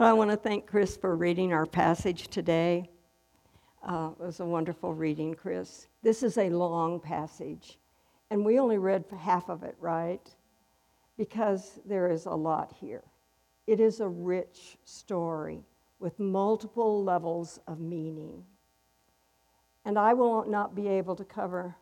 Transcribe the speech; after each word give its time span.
I 0.00 0.14
want 0.14 0.30
to 0.30 0.36
thank 0.38 0.66
Chris 0.66 0.96
for 0.96 1.14
reading 1.14 1.52
our 1.52 1.66
passage 1.66 2.28
today. 2.28 2.88
Uh, 3.86 4.12
it 4.18 4.24
was 4.24 4.40
a 4.40 4.46
wonderful 4.46 4.94
reading, 4.94 5.34
Chris. 5.34 5.88
This 6.02 6.22
is 6.22 6.38
a 6.38 6.48
long 6.48 7.00
passage, 7.00 7.78
and 8.30 8.42
we 8.42 8.58
only 8.58 8.78
read 8.78 9.04
half 9.18 9.50
of 9.50 9.62
it, 9.62 9.76
right? 9.78 10.26
Because 11.18 11.80
there 11.84 12.10
is 12.10 12.24
a 12.24 12.30
lot 12.30 12.74
here. 12.80 13.04
It 13.66 13.78
is 13.78 14.00
a 14.00 14.08
rich 14.08 14.78
story 14.84 15.60
with 15.98 16.18
multiple 16.18 17.04
levels 17.04 17.60
of 17.66 17.78
meaning. 17.78 18.42
And 19.84 19.98
I 19.98 20.14
will 20.14 20.46
not 20.46 20.74
be 20.74 20.88
able 20.88 21.14
to 21.16 21.24
cover 21.24 21.76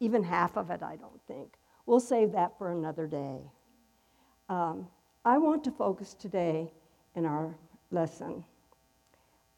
even 0.00 0.22
half 0.22 0.56
of 0.56 0.70
it, 0.70 0.82
I 0.82 0.96
don't 0.96 1.20
think. 1.26 1.58
We'll 1.84 2.00
save 2.00 2.32
that 2.32 2.56
for 2.56 2.72
another 2.72 3.06
day. 3.06 3.40
Um, 4.48 4.88
I 5.22 5.36
want 5.36 5.64
to 5.64 5.70
focus 5.70 6.14
today 6.14 6.72
in 7.18 7.26
our 7.26 7.52
lesson 7.90 8.44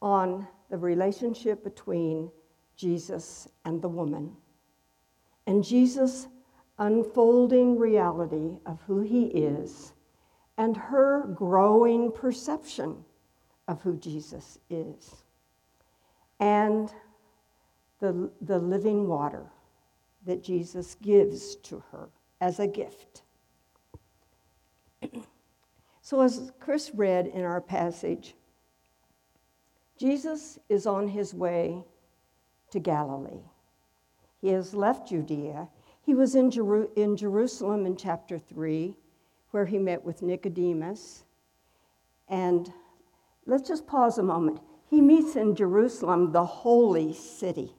on 0.00 0.48
the 0.70 0.78
relationship 0.78 1.62
between 1.62 2.30
Jesus 2.74 3.46
and 3.66 3.82
the 3.82 3.88
woman 3.88 4.34
and 5.46 5.62
Jesus' 5.62 6.26
unfolding 6.78 7.78
reality 7.78 8.56
of 8.64 8.80
who 8.86 9.00
he 9.00 9.24
is 9.26 9.92
and 10.56 10.74
her 10.74 11.26
growing 11.34 12.10
perception 12.10 13.04
of 13.68 13.82
who 13.82 13.96
Jesus 13.98 14.58
is 14.70 15.16
and 16.40 16.90
the, 17.98 18.30
the 18.40 18.58
living 18.58 19.06
water 19.06 19.44
that 20.24 20.42
Jesus 20.42 20.94
gives 21.02 21.56
to 21.56 21.82
her 21.92 22.08
as 22.40 22.58
a 22.58 22.66
gift. 22.66 23.20
So, 26.10 26.22
as 26.22 26.50
Chris 26.58 26.90
read 26.92 27.28
in 27.28 27.44
our 27.44 27.60
passage, 27.60 28.34
Jesus 29.96 30.58
is 30.68 30.84
on 30.84 31.06
his 31.06 31.32
way 31.32 31.84
to 32.72 32.80
Galilee. 32.80 33.44
He 34.40 34.48
has 34.48 34.74
left 34.74 35.08
Judea. 35.08 35.68
He 36.02 36.16
was 36.16 36.34
in, 36.34 36.50
Jeru- 36.50 36.90
in 36.96 37.16
Jerusalem 37.16 37.86
in 37.86 37.94
chapter 37.94 38.40
3, 38.40 38.92
where 39.52 39.66
he 39.66 39.78
met 39.78 40.04
with 40.04 40.20
Nicodemus. 40.20 41.22
And 42.26 42.72
let's 43.46 43.68
just 43.68 43.86
pause 43.86 44.18
a 44.18 44.24
moment. 44.24 44.58
He 44.88 45.00
meets 45.00 45.36
in 45.36 45.54
Jerusalem, 45.54 46.32
the 46.32 46.44
holy 46.44 47.14
city 47.14 47.76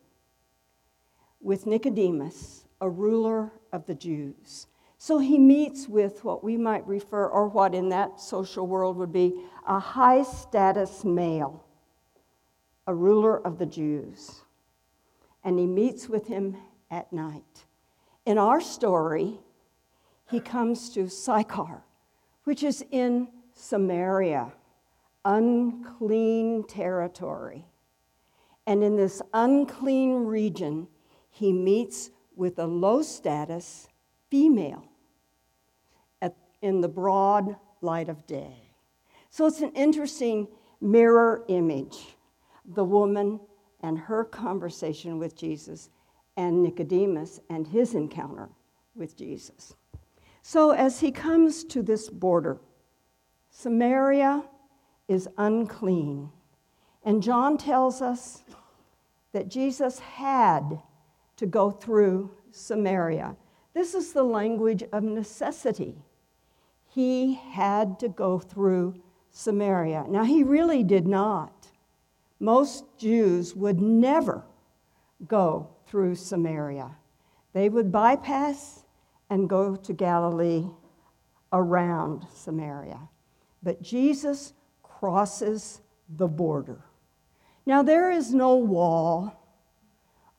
with 1.42 1.66
Nicodemus, 1.66 2.64
a 2.80 2.90
ruler 2.90 3.52
of 3.74 3.86
the 3.88 3.96
Jews. 3.96 4.68
So 5.04 5.18
he 5.18 5.40
meets 5.40 5.88
with 5.88 6.24
what 6.24 6.44
we 6.44 6.58
might 6.58 6.86
refer, 6.86 7.26
or 7.26 7.48
what 7.48 7.74
in 7.74 7.90
that 7.90 8.22
social 8.22 8.68
world 8.68 8.98
would 8.98 9.12
be 9.12 9.34
a 9.68 9.80
high 9.80 10.22
status 10.22 11.04
male, 11.04 11.66
a 12.86 12.94
ruler 12.94 13.44
of 13.44 13.58
the 13.58 13.66
Jews. 13.66 14.42
And 15.44 15.58
he 15.58 15.66
meets 15.66 16.08
with 16.08 16.28
him 16.28 16.56
at 16.92 17.12
night. 17.12 17.66
In 18.28 18.38
our 18.38 18.62
story, 18.62 19.40
he 20.30 20.40
comes 20.40 20.92
to 20.92 21.10
Sychar, 21.10 21.82
which 22.44 22.62
is 22.62 22.86
in 22.92 23.28
Samaria, 23.56 24.54
unclean 25.26 26.64
territory. 26.66 27.66
And 28.68 28.84
in 28.84 28.98
this 28.98 29.20
unclean 29.34 30.26
region, 30.26 30.88
he 31.32 31.52
meets 31.52 32.12
with 32.36 32.60
a 32.60 32.68
low 32.68 33.02
status 33.02 33.88
female 34.30 34.84
in 36.62 36.81
the 36.81 36.88
broad 36.88 37.56
light 37.81 38.09
of 38.09 38.26
day. 38.28 38.73
So 39.30 39.45
it's 39.45 39.62
an 39.62 39.72
interesting 39.72 40.48
mirror 40.80 41.44
image 41.48 42.16
the 42.66 42.84
woman 42.84 43.40
and 43.81 43.98
her 43.98 44.23
conversation 44.23 45.18
with 45.18 45.36
Jesus, 45.36 45.90
and 46.38 46.64
Nicodemus 46.64 47.40
and 47.50 47.68
his 47.68 47.94
encounter 47.96 48.50
with 48.96 49.18
Jesus. 49.18 49.74
So 50.41 50.72
as 50.72 51.00
he 51.00 51.12
comes 51.12 51.63
to 51.66 51.81
this 51.81 52.09
border, 52.09 52.59
Samaria 53.50 54.44
is 55.07 55.28
unclean. 55.38 56.30
And 57.03 57.22
John 57.22 57.57
tells 57.57 58.02
us 58.02 58.44
that 59.34 59.50
Jesus 59.50 60.00
had 60.00 60.80
to 61.38 61.46
go 61.46 61.72
through 61.72 62.31
Samaria. 62.52 63.36
This 63.74 63.94
is 63.94 64.13
the 64.13 64.24
language 64.24 64.84
of 64.91 65.03
necessity. 65.03 65.96
He 66.94 67.35
had 67.35 68.00
to 68.00 68.09
go 68.09 68.38
through 68.38 69.02
Samaria. 69.31 70.06
Now, 70.09 70.25
he 70.25 70.44
really 70.44 70.84
did 70.84 71.07
not. 71.07 71.68
Most 72.40 72.84
Jews 72.97 73.56
would 73.56 73.79
never 73.79 74.44
go 75.25 75.69
through 75.85 76.16
Samaria, 76.16 76.96
they 77.53 77.69
would 77.69 77.91
bypass 77.91 78.84
and 79.30 79.50
go 79.50 79.75
to 79.75 79.94
Galilee 79.94 80.66
around 81.53 82.25
Samaria. 82.34 83.09
But 83.62 83.81
Jesus 83.81 84.53
crosses 84.81 85.81
the 86.09 86.28
border. 86.28 86.81
Now, 87.66 87.84
there 87.84 88.09
is 88.09 88.34
no 88.34 88.56
wall 88.56 89.34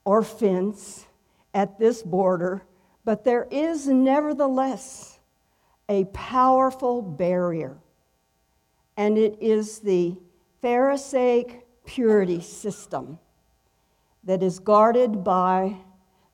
or 0.04 0.22
fence 0.22 1.06
at 1.54 1.78
this 1.78 2.02
border, 2.02 2.62
but 3.04 3.24
there 3.24 3.46
is 3.50 3.86
nevertheless 3.86 5.20
a 5.92 6.06
powerful 6.06 7.02
barrier, 7.02 7.76
and 8.96 9.18
it 9.18 9.36
is 9.42 9.80
the 9.80 10.16
Pharisaic 10.62 11.66
purity 11.84 12.40
system 12.40 13.18
that 14.24 14.42
is 14.42 14.58
guarded 14.58 15.22
by 15.22 15.76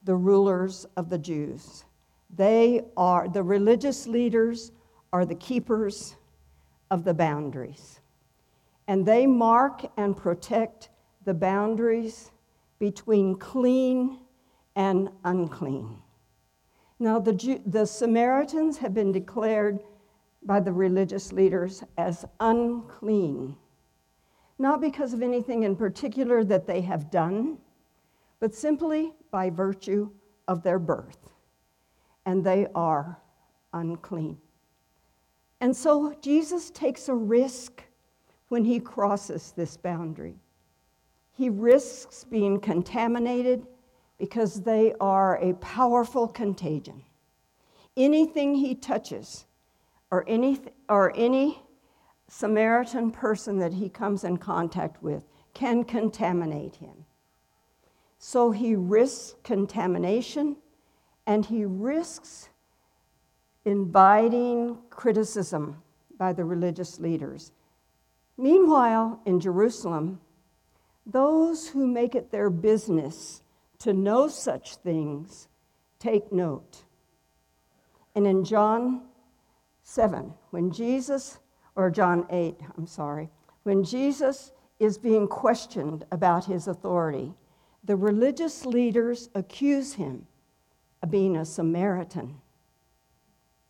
the 0.05 0.15
rulers 0.15 0.87
of 0.97 1.11
the 1.11 1.19
Jews. 1.19 1.85
They 2.37 2.83
are, 2.97 3.29
the 3.29 3.43
religious 3.43 4.07
leaders 4.07 4.71
are 5.13 5.25
the 5.25 5.35
keepers 5.35 6.15
of 6.93 7.03
the 7.03 7.15
boundaries. 7.15 7.99
And 8.87 9.05
they 9.05 9.27
mark 9.27 9.91
and 9.97 10.17
protect 10.17 10.89
the 11.25 11.35
boundaries 11.35 12.31
between 12.79 13.35
clean 13.35 14.21
and 14.77 15.09
unclean. 15.25 15.97
Now, 16.99 17.19
the, 17.19 17.33
Jew, 17.33 17.61
the 17.65 17.87
Samaritans 17.87 18.79
have 18.79 18.93
been 18.93 19.13
declared 19.13 19.81
by 20.43 20.61
the 20.61 20.73
religious 20.73 21.33
leaders 21.33 21.85
as 21.97 22.25
unclean, 22.41 23.57
not 24.59 24.81
because 24.81 25.13
of 25.13 25.23
anything 25.23 25.63
in 25.63 25.77
particular 25.77 26.43
that 26.45 26.67
they 26.67 26.81
have 26.81 27.11
done, 27.11 27.59
but 28.41 28.55
simply 28.55 29.13
by 29.31 29.51
virtue 29.51 30.11
of 30.49 30.63
their 30.63 30.79
birth. 30.79 31.31
And 32.27 32.45
they 32.45 32.67
are 32.75 33.19
unclean. 33.73 34.39
And 35.61 35.77
so 35.77 36.15
Jesus 36.21 36.71
takes 36.71 37.09
a 37.09 37.15
risk 37.15 37.83
when 38.49 38.65
he 38.65 38.81
crosses 38.81 39.53
this 39.57 39.77
boundary. 39.77 40.37
He 41.33 41.49
risks 41.49 42.25
being 42.25 42.61
contaminated 42.61 43.67
because 44.19 44.63
they 44.63 44.95
are 45.01 45.37
a 45.37 45.55
powerful 45.55 46.27
contagion. 46.27 47.03
Anything 47.97 48.55
he 48.55 48.75
touches, 48.75 49.47
or 50.11 50.25
any, 50.27 50.61
or 50.89 51.13
any 51.17 51.63
Samaritan 52.29 53.11
person 53.11 53.59
that 53.59 53.75
he 53.75 53.89
comes 53.89 54.25
in 54.25 54.37
contact 54.37 55.03
with, 55.03 55.25
can 55.55 55.85
contaminate 55.85 56.77
him. 56.77 57.05
So 58.19 58.51
he 58.51 58.75
risks 58.75 59.37
contamination 59.45 60.57
and 61.27 61.47
he 61.47 61.65
risks 61.65 62.49
inviting 63.65 64.79
criticism 64.91 65.83
by 66.17 66.33
the 66.33 66.45
religious 66.45 66.99
leaders. 66.99 67.53
Meanwhile, 68.37 69.21
in 69.27 69.41
Jerusalem, 69.41 70.21
those 71.07 71.69
who 71.69 71.87
make 71.87 72.15
it 72.15 72.31
their 72.31 72.51
business 72.51 73.43
to 73.81 73.93
know 73.93 74.29
such 74.29 74.77
things 74.77 75.49
take 75.99 76.33
note. 76.33 76.85
And 78.15 78.27
in 78.27 78.45
John 78.45 79.03
7, 79.83 80.33
when 80.51 80.71
Jesus, 80.71 81.39
or 81.77 81.91
John 81.91 82.27
8, 82.31 82.57
I'm 82.77 82.87
sorry, 82.87 83.31
when 83.63 83.85
Jesus 83.85 84.53
is 84.79 84.99
being 84.99 85.27
questioned 85.27 86.05
about 86.11 86.45
his 86.45 86.69
authority, 86.69 87.33
the 87.85 87.97
religious 87.97 88.65
leaders 88.67 89.29
accuse 89.35 89.95
him 89.95 90.27
of 91.03 91.11
being 91.11 91.37
a 91.37 91.45
Samaritan 91.45 92.41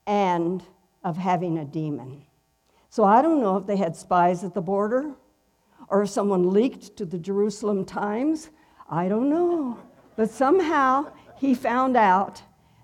and 0.07 0.63
of 1.05 1.17
having 1.17 1.59
a 1.59 1.65
demon. 1.65 2.23
So 2.91 3.05
I 3.05 3.23
don't 3.23 3.41
know 3.41 3.57
if 3.57 3.67
they 3.67 3.77
had 3.77 3.95
spies 3.95 4.45
at 4.45 4.55
the 4.55 4.63
border 4.63 5.13
or 5.89 6.03
if 6.03 6.11
someone 6.11 6.51
leaked 6.51 6.97
to 6.97 7.05
the 7.05 7.19
Jerusalem 7.19 7.85
Times. 7.85 8.51
I 8.91 9.09
don't 9.09 9.29
know. 9.29 9.79
But 10.19 10.31
somehow 10.31 11.13
he 11.37 11.55
found 11.55 11.97
out 11.97 12.43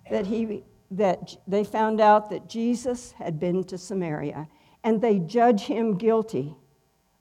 that, 0.08 0.24
he, 0.24 0.62
that 0.92 1.36
they 1.48 1.64
found 1.64 2.00
out 2.00 2.30
that 2.30 2.48
Jesus 2.48 3.10
had 3.10 3.40
been 3.40 3.64
to 3.64 3.76
Samaria, 3.76 4.46
and 4.84 5.00
they 5.00 5.18
judge 5.18 5.62
him 5.62 5.98
guilty 5.98 6.54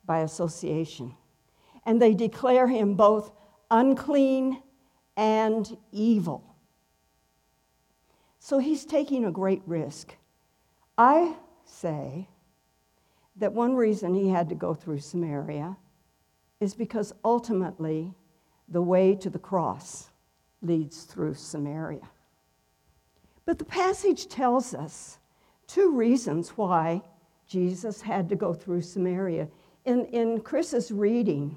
by 0.06 0.19
association. 0.19 1.15
And 1.88 2.00
they 2.00 2.13
declare 2.13 2.68
him 2.68 2.94
both 2.94 3.31
unclean 3.71 4.62
and 5.18 5.75
evil. 5.92 6.57
So 8.38 8.59
he's 8.59 8.86
taking 8.86 9.25
a 9.25 9.31
great 9.31 9.63
risk. 9.66 10.16
I 10.95 11.36
say 11.66 12.30
that 13.38 13.51
one 13.51 13.74
reason 13.74 14.13
he 14.13 14.30
had 14.30 14.48
to 14.50 14.56
go 14.56 14.75
through 14.75 15.00
Samaria 15.00 15.75
is 16.59 16.75
because 16.75 17.13
ultimately 17.25 18.13
the 18.69 18.81
way 18.81 19.15
to 19.15 19.30
the 19.30 19.39
cross 19.39 20.10
leads 20.62 21.04
through 21.04 21.33
Samaria. 21.33 22.10
But 23.45 23.60
the 23.60 23.65
passage 23.65 24.27
tells 24.27 24.74
us 24.74 25.19
two 25.68 25.92
reasons 25.92 26.50
why 26.51 27.01
Jesus 27.48 28.01
had 28.01 28.30
to 28.30 28.36
go 28.36 28.54
through 28.54 28.81
Samaria. 28.81 29.48
In, 29.86 30.06
in 30.06 30.39
Chris's 30.39 30.92
reading, 30.92 31.56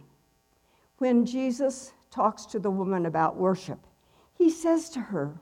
when 0.98 1.24
Jesus 1.24 1.92
talks 2.10 2.44
to 2.46 2.58
the 2.58 2.70
woman 2.70 3.06
about 3.06 3.36
worship, 3.36 3.78
he 4.34 4.50
says 4.50 4.90
to 4.90 5.00
her, 5.00 5.34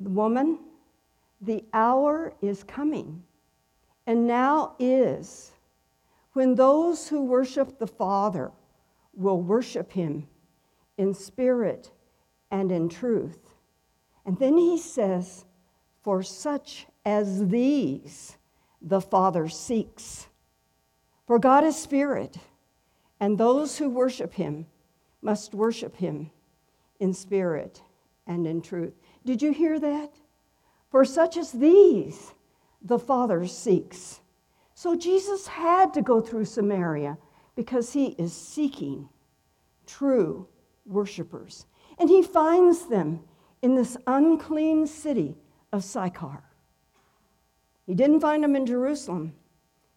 Woman, 0.00 0.58
the 1.40 1.64
hour 1.72 2.34
is 2.42 2.64
coming, 2.64 3.22
and 4.06 4.26
now 4.26 4.74
is, 4.78 5.52
when 6.32 6.54
those 6.54 7.08
who 7.08 7.22
worship 7.22 7.78
the 7.78 7.86
Father 7.86 8.50
will 9.14 9.40
worship 9.40 9.92
him 9.92 10.26
in 11.00 11.14
spirit 11.14 11.90
and 12.50 12.70
in 12.70 12.86
truth. 12.86 13.54
And 14.26 14.38
then 14.38 14.58
he 14.58 14.76
says, 14.76 15.46
For 16.02 16.22
such 16.22 16.86
as 17.06 17.48
these 17.48 18.36
the 18.82 19.00
Father 19.00 19.48
seeks. 19.48 20.28
For 21.26 21.38
God 21.38 21.64
is 21.64 21.76
spirit, 21.76 22.36
and 23.18 23.38
those 23.38 23.78
who 23.78 23.88
worship 23.88 24.34
him 24.34 24.66
must 25.22 25.54
worship 25.54 25.96
him 25.96 26.30
in 26.98 27.14
spirit 27.14 27.80
and 28.26 28.46
in 28.46 28.60
truth. 28.60 28.92
Did 29.24 29.40
you 29.40 29.52
hear 29.52 29.80
that? 29.80 30.12
For 30.90 31.06
such 31.06 31.38
as 31.38 31.50
these 31.50 32.34
the 32.82 32.98
Father 32.98 33.46
seeks. 33.46 34.20
So 34.74 34.94
Jesus 34.96 35.46
had 35.46 35.94
to 35.94 36.02
go 36.02 36.20
through 36.20 36.44
Samaria 36.44 37.16
because 37.56 37.94
he 37.94 38.08
is 38.18 38.34
seeking 38.34 39.08
true 39.86 40.46
worshipers. 40.90 41.66
And 41.98 42.08
he 42.08 42.22
finds 42.22 42.86
them 42.86 43.20
in 43.62 43.74
this 43.74 43.96
unclean 44.06 44.86
city 44.86 45.36
of 45.72 45.84
Sychar. 45.84 46.42
He 47.86 47.94
didn't 47.94 48.20
find 48.20 48.42
them 48.42 48.56
in 48.56 48.66
Jerusalem, 48.66 49.34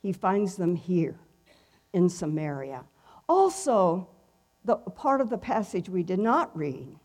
he 0.02 0.12
finds 0.12 0.56
them 0.56 0.76
here 0.76 1.20
in 1.94 2.10
Samaria. 2.10 2.84
Also, 3.30 4.10
the 4.66 4.76
part 4.76 5.22
of 5.22 5.30
the 5.30 5.38
passage 5.38 5.90
we 5.90 6.04
did 6.04 6.20
not 6.20 6.56
read 6.58 6.96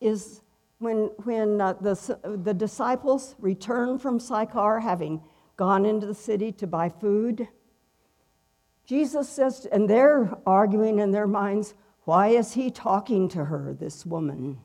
is 0.00 0.42
when, 0.78 1.10
when 1.24 1.60
uh, 1.60 1.74
the, 1.74 2.18
the 2.42 2.54
disciples 2.54 3.34
return 3.38 3.98
from 3.98 4.18
Sychar, 4.18 4.80
having 4.80 5.22
gone 5.56 5.84
into 5.84 6.06
the 6.06 6.14
city 6.14 6.50
to 6.52 6.66
buy 6.66 6.88
food, 6.88 7.46
Jesus 8.84 9.28
says, 9.28 9.66
and 9.70 9.88
they're 9.88 10.36
arguing 10.44 10.98
in 10.98 11.12
their 11.12 11.28
minds, 11.28 11.74
why 12.04 12.28
is 12.28 12.54
he 12.54 12.70
talking 12.70 13.28
to 13.28 13.44
her, 13.44 13.74
this 13.78 14.04
woman? 14.04 14.58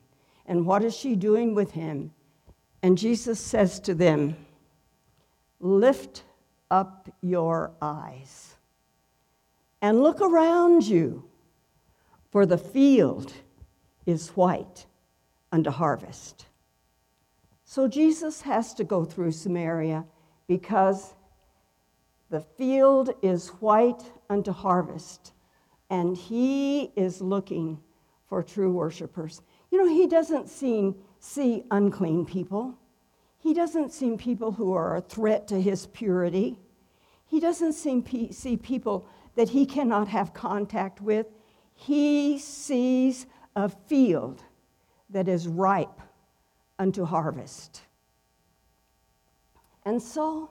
And 0.46 0.66
what 0.66 0.84
is 0.84 0.96
she 0.96 1.14
doing 1.14 1.54
with 1.54 1.72
him? 1.72 2.12
And 2.82 2.96
Jesus 2.96 3.40
says 3.40 3.80
to 3.80 3.94
them, 3.94 4.36
Lift 5.60 6.24
up 6.70 7.08
your 7.20 7.72
eyes 7.82 8.54
and 9.80 10.02
look 10.02 10.20
around 10.20 10.86
you, 10.86 11.24
for 12.30 12.46
the 12.46 12.58
field 12.58 13.32
is 14.06 14.30
white 14.30 14.86
unto 15.52 15.70
harvest. 15.70 16.46
So 17.64 17.86
Jesus 17.86 18.42
has 18.42 18.74
to 18.74 18.84
go 18.84 19.04
through 19.04 19.32
Samaria 19.32 20.04
because 20.46 21.14
the 22.30 22.40
field 22.40 23.10
is 23.22 23.48
white 23.60 24.02
unto 24.28 24.52
harvest, 24.52 25.32
and 25.90 26.16
he 26.16 26.92
is 26.96 27.20
looking 27.20 27.80
for 28.28 28.42
true 28.42 28.70
worshipers. 28.70 29.42
You 29.70 29.78
know, 29.78 29.92
he 29.92 30.06
doesn't 30.06 30.48
see, 30.48 30.94
see 31.18 31.64
unclean 31.70 32.26
people. 32.26 32.78
He 33.38 33.54
doesn't 33.54 33.92
see 33.92 34.16
people 34.16 34.52
who 34.52 34.72
are 34.74 34.96
a 34.96 35.00
threat 35.00 35.48
to 35.48 35.60
his 35.60 35.86
purity. 35.86 36.58
He 37.26 37.40
doesn't 37.40 37.74
see, 37.74 38.32
see 38.32 38.56
people 38.56 39.06
that 39.36 39.50
he 39.50 39.64
cannot 39.64 40.08
have 40.08 40.34
contact 40.34 41.00
with. 41.00 41.26
He 41.74 42.38
sees 42.38 43.26
a 43.54 43.68
field 43.68 44.42
that 45.10 45.28
is 45.28 45.48
ripe 45.48 46.00
unto 46.78 47.04
harvest. 47.04 47.82
And 49.84 50.02
so, 50.02 50.50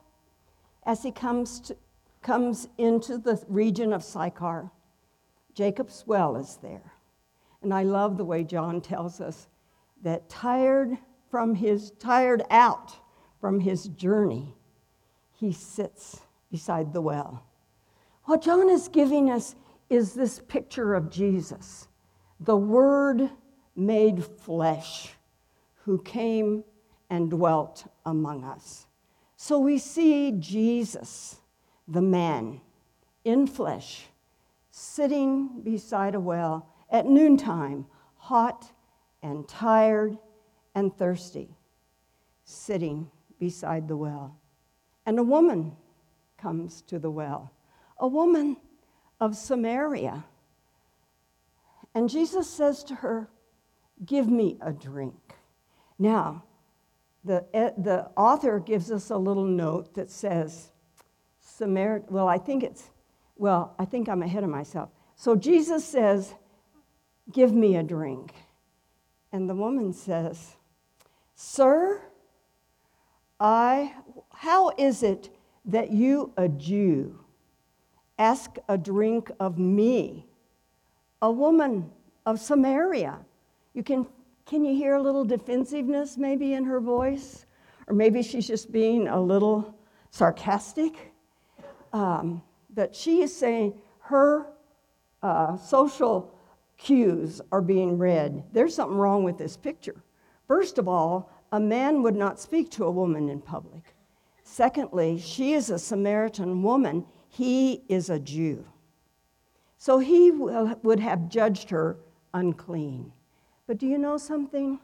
as 0.84 1.02
he 1.02 1.12
comes, 1.12 1.60
to, 1.60 1.76
comes 2.22 2.68
into 2.78 3.18
the 3.18 3.42
region 3.48 3.92
of 3.92 4.02
Sychar, 4.02 4.70
Jacob's 5.54 6.04
well 6.06 6.36
is 6.36 6.58
there. 6.62 6.92
And 7.62 7.74
I 7.74 7.82
love 7.82 8.16
the 8.16 8.24
way 8.24 8.44
John 8.44 8.80
tells 8.80 9.20
us 9.20 9.48
that 10.02 10.28
tired 10.28 10.96
from 11.30 11.54
his 11.54 11.90
tired 11.98 12.42
out 12.50 12.94
from 13.40 13.60
his 13.60 13.88
journey, 13.88 14.54
he 15.32 15.52
sits 15.52 16.20
beside 16.50 16.92
the 16.92 17.00
well. 17.00 17.44
What 18.24 18.42
John 18.42 18.68
is 18.68 18.88
giving 18.88 19.30
us 19.30 19.54
is 19.90 20.12
this 20.12 20.40
picture 20.48 20.94
of 20.94 21.10
Jesus, 21.10 21.88
the 22.40 22.56
Word 22.56 23.30
made 23.74 24.24
flesh, 24.24 25.14
who 25.84 26.02
came 26.02 26.64
and 27.10 27.30
dwelt 27.30 27.86
among 28.04 28.44
us. 28.44 28.86
So 29.36 29.58
we 29.58 29.78
see 29.78 30.32
Jesus, 30.32 31.40
the 31.86 32.02
man 32.02 32.60
in 33.24 33.46
flesh, 33.46 34.06
sitting 34.78 35.60
beside 35.62 36.14
a 36.14 36.20
well 36.20 36.68
at 36.90 37.04
noontime, 37.04 37.84
hot 38.16 38.70
and 39.22 39.48
tired 39.48 40.16
and 40.74 40.96
thirsty, 40.96 41.56
sitting 42.44 43.10
beside 43.40 43.88
the 43.88 43.96
well. 43.96 44.38
And 45.04 45.18
a 45.18 45.22
woman 45.22 45.76
comes 46.36 46.82
to 46.82 46.98
the 46.98 47.10
well, 47.10 47.50
a 47.98 48.06
woman 48.06 48.56
of 49.20 49.36
Samaria. 49.36 50.24
And 51.94 52.08
Jesus 52.08 52.48
says 52.48 52.84
to 52.84 52.94
her, 52.96 53.28
Give 54.06 54.28
me 54.28 54.58
a 54.60 54.72
drink. 54.72 55.34
Now, 55.98 56.44
the, 57.24 57.44
eh, 57.52 57.70
the 57.76 58.10
author 58.16 58.60
gives 58.60 58.92
us 58.92 59.10
a 59.10 59.16
little 59.16 59.44
note 59.44 59.94
that 59.94 60.08
says, 60.08 60.70
Samaritan, 61.40 62.14
well, 62.14 62.28
I 62.28 62.38
think 62.38 62.62
it's, 62.62 62.90
well, 63.38 63.74
I 63.78 63.84
think 63.84 64.08
I'm 64.08 64.22
ahead 64.22 64.44
of 64.44 64.50
myself. 64.50 64.90
So 65.16 65.34
Jesus 65.34 65.84
says, 65.84 66.34
Give 67.32 67.52
me 67.52 67.76
a 67.76 67.82
drink. 67.82 68.32
And 69.32 69.48
the 69.48 69.54
woman 69.54 69.92
says, 69.92 70.56
Sir, 71.34 72.00
I, 73.38 73.94
how 74.30 74.72
is 74.78 75.02
it 75.02 75.30
that 75.66 75.90
you, 75.90 76.32
a 76.36 76.48
Jew, 76.48 77.18
ask 78.18 78.56
a 78.68 78.78
drink 78.78 79.30
of 79.38 79.58
me, 79.58 80.26
a 81.20 81.30
woman 81.30 81.90
of 82.24 82.40
Samaria? 82.40 83.18
You 83.74 83.82
can, 83.82 84.06
can 84.46 84.64
you 84.64 84.74
hear 84.74 84.94
a 84.94 85.02
little 85.02 85.24
defensiveness 85.24 86.16
maybe 86.16 86.54
in 86.54 86.64
her 86.64 86.80
voice? 86.80 87.44
Or 87.86 87.94
maybe 87.94 88.22
she's 88.22 88.46
just 88.46 88.72
being 88.72 89.08
a 89.08 89.20
little 89.20 89.74
sarcastic. 90.10 91.12
Um, 91.92 92.42
that 92.74 92.94
she 92.94 93.22
is 93.22 93.34
saying 93.34 93.74
her 94.00 94.46
uh, 95.22 95.56
social 95.56 96.34
cues 96.76 97.40
are 97.50 97.60
being 97.60 97.98
read. 97.98 98.44
There's 98.52 98.74
something 98.74 98.96
wrong 98.96 99.24
with 99.24 99.38
this 99.38 99.56
picture. 99.56 100.02
First 100.46 100.78
of 100.78 100.88
all, 100.88 101.30
a 101.52 101.60
man 101.60 102.02
would 102.02 102.14
not 102.14 102.38
speak 102.38 102.70
to 102.72 102.84
a 102.84 102.90
woman 102.90 103.28
in 103.28 103.40
public. 103.40 103.94
Secondly, 104.42 105.18
she 105.18 105.52
is 105.52 105.70
a 105.70 105.78
Samaritan 105.78 106.62
woman, 106.62 107.04
he 107.28 107.82
is 107.88 108.10
a 108.10 108.18
Jew. 108.18 108.64
So 109.76 109.98
he 109.98 110.30
would 110.30 111.00
have 111.00 111.28
judged 111.28 111.70
her 111.70 111.98
unclean. 112.34 113.12
But 113.66 113.78
do 113.78 113.86
you 113.86 113.98
know 113.98 114.16
something? 114.16 114.80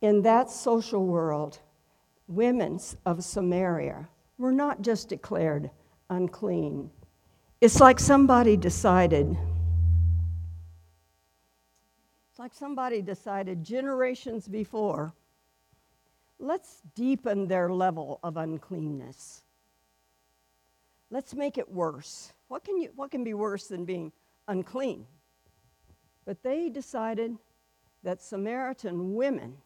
In 0.00 0.22
that 0.22 0.50
social 0.50 1.04
world, 1.04 1.58
women 2.28 2.78
of 3.04 3.24
Samaria 3.24 4.08
were 4.36 4.52
not 4.52 4.82
just 4.82 5.08
declared 5.08 5.70
unclean. 6.10 6.90
It's 7.60 7.80
like 7.80 7.98
somebody 7.98 8.56
decided 8.56 9.36
it's 12.38 12.40
like 12.40 12.54
somebody 12.54 13.02
decided 13.02 13.64
generations 13.64 14.46
before, 14.46 15.12
let's 16.38 16.82
deepen 16.94 17.48
their 17.48 17.68
level 17.68 18.20
of 18.22 18.36
uncleanness. 18.36 19.42
Let's 21.10 21.34
make 21.34 21.58
it 21.58 21.68
worse. 21.68 22.32
What 22.46 22.62
can, 22.62 22.80
you, 22.80 22.90
what 22.94 23.10
can 23.10 23.24
be 23.24 23.34
worse 23.34 23.66
than 23.66 23.84
being 23.84 24.12
unclean? 24.46 25.04
But 26.24 26.44
they 26.44 26.68
decided 26.68 27.36
that 28.04 28.22
Samaritan 28.22 29.16
women 29.16 29.56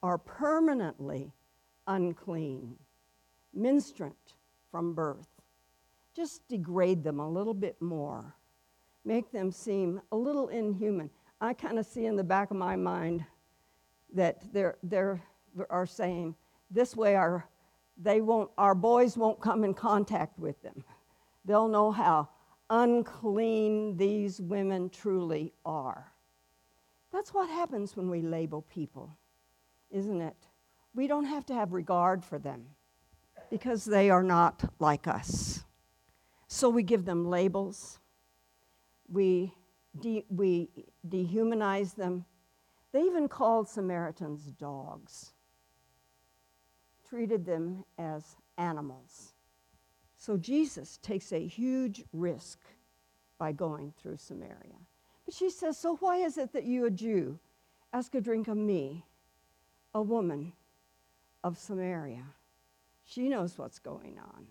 are 0.00 0.18
permanently 0.18 1.32
unclean, 1.88 2.76
menstruant 3.52 4.34
from 4.70 4.94
birth. 4.94 5.35
Just 6.16 6.48
degrade 6.48 7.04
them 7.04 7.20
a 7.20 7.28
little 7.28 7.52
bit 7.52 7.80
more, 7.82 8.34
make 9.04 9.30
them 9.30 9.52
seem 9.52 10.00
a 10.10 10.16
little 10.16 10.48
inhuman. 10.48 11.10
I 11.42 11.52
kind 11.52 11.78
of 11.78 11.84
see 11.84 12.06
in 12.06 12.16
the 12.16 12.24
back 12.24 12.50
of 12.50 12.56
my 12.56 12.74
mind 12.74 13.22
that 14.14 14.40
they're, 14.54 14.78
they're 14.82 15.20
are 15.68 15.86
saying 15.86 16.34
this 16.70 16.96
way 16.96 17.14
our 17.14 17.46
they 18.02 18.20
won't 18.20 18.50
our 18.58 18.74
boys 18.74 19.16
won't 19.16 19.40
come 19.40 19.64
in 19.64 19.72
contact 19.72 20.38
with 20.38 20.60
them. 20.62 20.84
They'll 21.44 21.68
know 21.68 21.90
how 21.92 22.28
unclean 22.68 23.96
these 23.96 24.40
women 24.40 24.90
truly 24.90 25.52
are. 25.64 26.12
That's 27.12 27.32
what 27.32 27.48
happens 27.48 27.96
when 27.96 28.10
we 28.10 28.22
label 28.22 28.62
people 28.62 29.16
isn't 29.90 30.20
it? 30.20 30.36
We 30.94 31.06
don't 31.06 31.24
have 31.24 31.46
to 31.46 31.54
have 31.54 31.72
regard 31.72 32.24
for 32.24 32.38
them 32.38 32.66
because 33.50 33.84
they 33.84 34.10
are 34.10 34.22
not 34.22 34.72
like 34.78 35.06
us 35.06 35.64
so 36.48 36.68
we 36.68 36.82
give 36.82 37.04
them 37.04 37.28
labels 37.28 37.98
we, 39.08 39.52
de- 40.00 40.24
we 40.28 40.68
dehumanize 41.08 41.94
them 41.94 42.24
they 42.92 43.00
even 43.02 43.28
called 43.28 43.68
samaritans 43.68 44.44
dogs 44.52 45.32
treated 47.08 47.44
them 47.44 47.84
as 47.98 48.36
animals. 48.58 49.34
So 50.16 50.36
Jesus 50.36 50.98
takes 50.98 51.32
a 51.32 51.46
huge 51.46 52.04
risk 52.12 52.58
by 53.38 53.52
going 53.52 53.92
through 54.00 54.16
Samaria. 54.16 54.76
But 55.24 55.34
she 55.34 55.50
says, 55.50 55.78
So 55.78 55.96
why 55.96 56.18
is 56.18 56.38
it 56.38 56.52
that 56.52 56.64
you, 56.64 56.86
a 56.86 56.90
Jew, 56.90 57.38
ask 57.92 58.14
a 58.14 58.20
drink 58.20 58.48
of 58.48 58.56
me, 58.56 59.04
a 59.94 60.02
woman 60.02 60.52
of 61.44 61.58
Samaria? 61.58 62.24
She 63.04 63.28
knows 63.28 63.58
what's 63.58 63.78
going 63.78 64.18
on. 64.18 64.46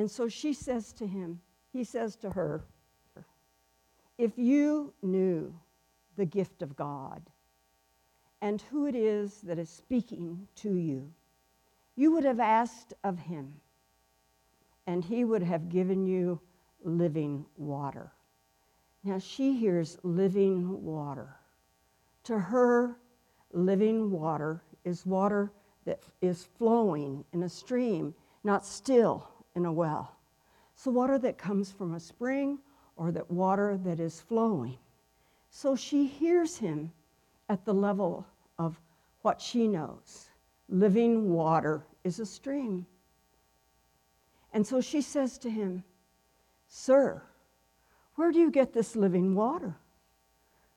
And 0.00 0.10
so 0.10 0.28
she 0.28 0.54
says 0.54 0.94
to 0.94 1.06
him, 1.06 1.42
he 1.74 1.84
says 1.84 2.16
to 2.16 2.30
her, 2.30 2.64
If 4.16 4.38
you 4.38 4.94
knew 5.02 5.54
the 6.16 6.24
gift 6.24 6.62
of 6.62 6.74
God, 6.74 7.20
and 8.40 8.62
who 8.62 8.86
it 8.86 8.94
is 8.94 9.42
that 9.42 9.58
is 9.58 9.68
speaking 9.68 10.48
to 10.54 10.72
you. 10.74 11.12
You 11.96 12.12
would 12.12 12.24
have 12.24 12.40
asked 12.40 12.94
of 13.04 13.18
him, 13.18 13.52
and 14.86 15.04
he 15.04 15.22
would 15.22 15.42
have 15.42 15.68
given 15.68 16.06
you 16.06 16.40
living 16.82 17.44
water. 17.58 18.10
Now 19.04 19.18
she 19.18 19.54
hears 19.54 19.98
living 20.02 20.82
water. 20.82 21.36
To 22.24 22.38
her, 22.38 22.96
living 23.52 24.10
water 24.10 24.62
is 24.82 25.04
water 25.04 25.52
that 25.84 26.00
is 26.22 26.48
flowing 26.56 27.22
in 27.34 27.42
a 27.42 27.50
stream, 27.50 28.14
not 28.42 28.64
still 28.64 29.28
in 29.60 29.66
a 29.66 29.72
well. 29.72 30.16
So, 30.74 30.90
water 30.90 31.18
that 31.18 31.38
comes 31.38 31.70
from 31.70 31.94
a 31.94 32.00
spring 32.00 32.58
or 32.96 33.12
that 33.12 33.30
water 33.30 33.78
that 33.84 34.00
is 34.00 34.20
flowing. 34.20 34.76
So 35.50 35.74
she 35.74 36.06
hears 36.06 36.56
him 36.58 36.92
at 37.48 37.64
the 37.64 37.74
level 37.74 38.26
of 38.58 38.80
what 39.22 39.40
she 39.40 39.66
knows. 39.66 40.28
Living 40.68 41.30
water 41.30 41.82
is 42.04 42.20
a 42.20 42.26
stream. 42.26 42.86
And 44.52 44.66
so 44.66 44.80
she 44.80 45.02
says 45.02 45.38
to 45.38 45.50
him, 45.50 45.82
Sir, 46.68 47.22
where 48.14 48.32
do 48.32 48.38
you 48.38 48.50
get 48.50 48.72
this 48.72 48.94
living 48.94 49.34
water? 49.34 49.76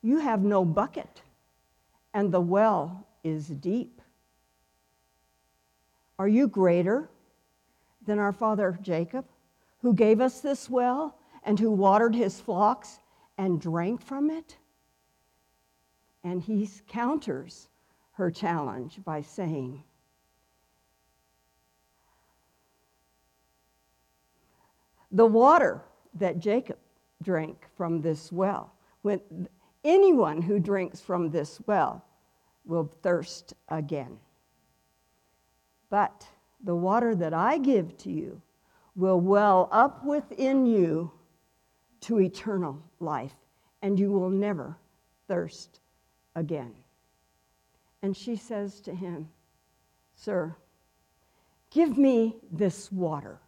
You 0.01 0.19
have 0.19 0.43
no 0.43 0.65
bucket, 0.65 1.21
and 2.13 2.31
the 2.31 2.41
well 2.41 3.05
is 3.23 3.47
deep. 3.47 4.01
Are 6.17 6.27
you 6.27 6.47
greater 6.47 7.09
than 8.05 8.19
our 8.19 8.31
father 8.31 8.77
Jacob, 8.81 9.25
who 9.81 9.93
gave 9.93 10.21
us 10.21 10.41
this 10.41 10.69
well 10.69 11.17
and 11.43 11.59
who 11.59 11.71
watered 11.71 12.15
his 12.15 12.39
flocks 12.39 12.99
and 13.37 13.59
drank 13.59 14.01
from 14.01 14.29
it? 14.29 14.57
And 16.23 16.41
he 16.41 16.69
counters 16.87 17.69
her 18.13 18.31
challenge 18.31 18.99
by 19.03 19.21
saying, 19.21 19.83
The 25.11 25.25
water 25.25 25.81
that 26.15 26.39
Jacob 26.39 26.79
drank 27.21 27.67
from 27.75 28.01
this 28.01 28.31
well, 28.31 28.73
when 29.03 29.47
anyone 29.83 30.41
who 30.41 30.59
drinks 30.59 31.01
from 31.01 31.29
this 31.29 31.61
well 31.67 32.03
will 32.65 32.85
thirst 33.01 33.53
again. 33.69 34.17
But 35.89 36.27
the 36.63 36.75
water 36.75 37.13
that 37.15 37.33
I 37.33 37.57
give 37.57 37.97
to 37.99 38.11
you 38.11 38.41
will 38.95 39.19
well 39.19 39.67
up 39.71 40.05
within 40.05 40.65
you 40.65 41.11
to 42.01 42.19
eternal 42.19 42.81
life, 42.99 43.35
and 43.81 43.99
you 43.99 44.11
will 44.11 44.29
never 44.29 44.77
thirst 45.27 45.79
again. 46.35 46.73
And 48.01 48.15
she 48.15 48.35
says 48.35 48.81
to 48.81 48.93
him, 48.93 49.29
Sir, 50.15 50.55
give 51.69 51.97
me 51.97 52.35
this 52.51 52.91
water 52.91 53.39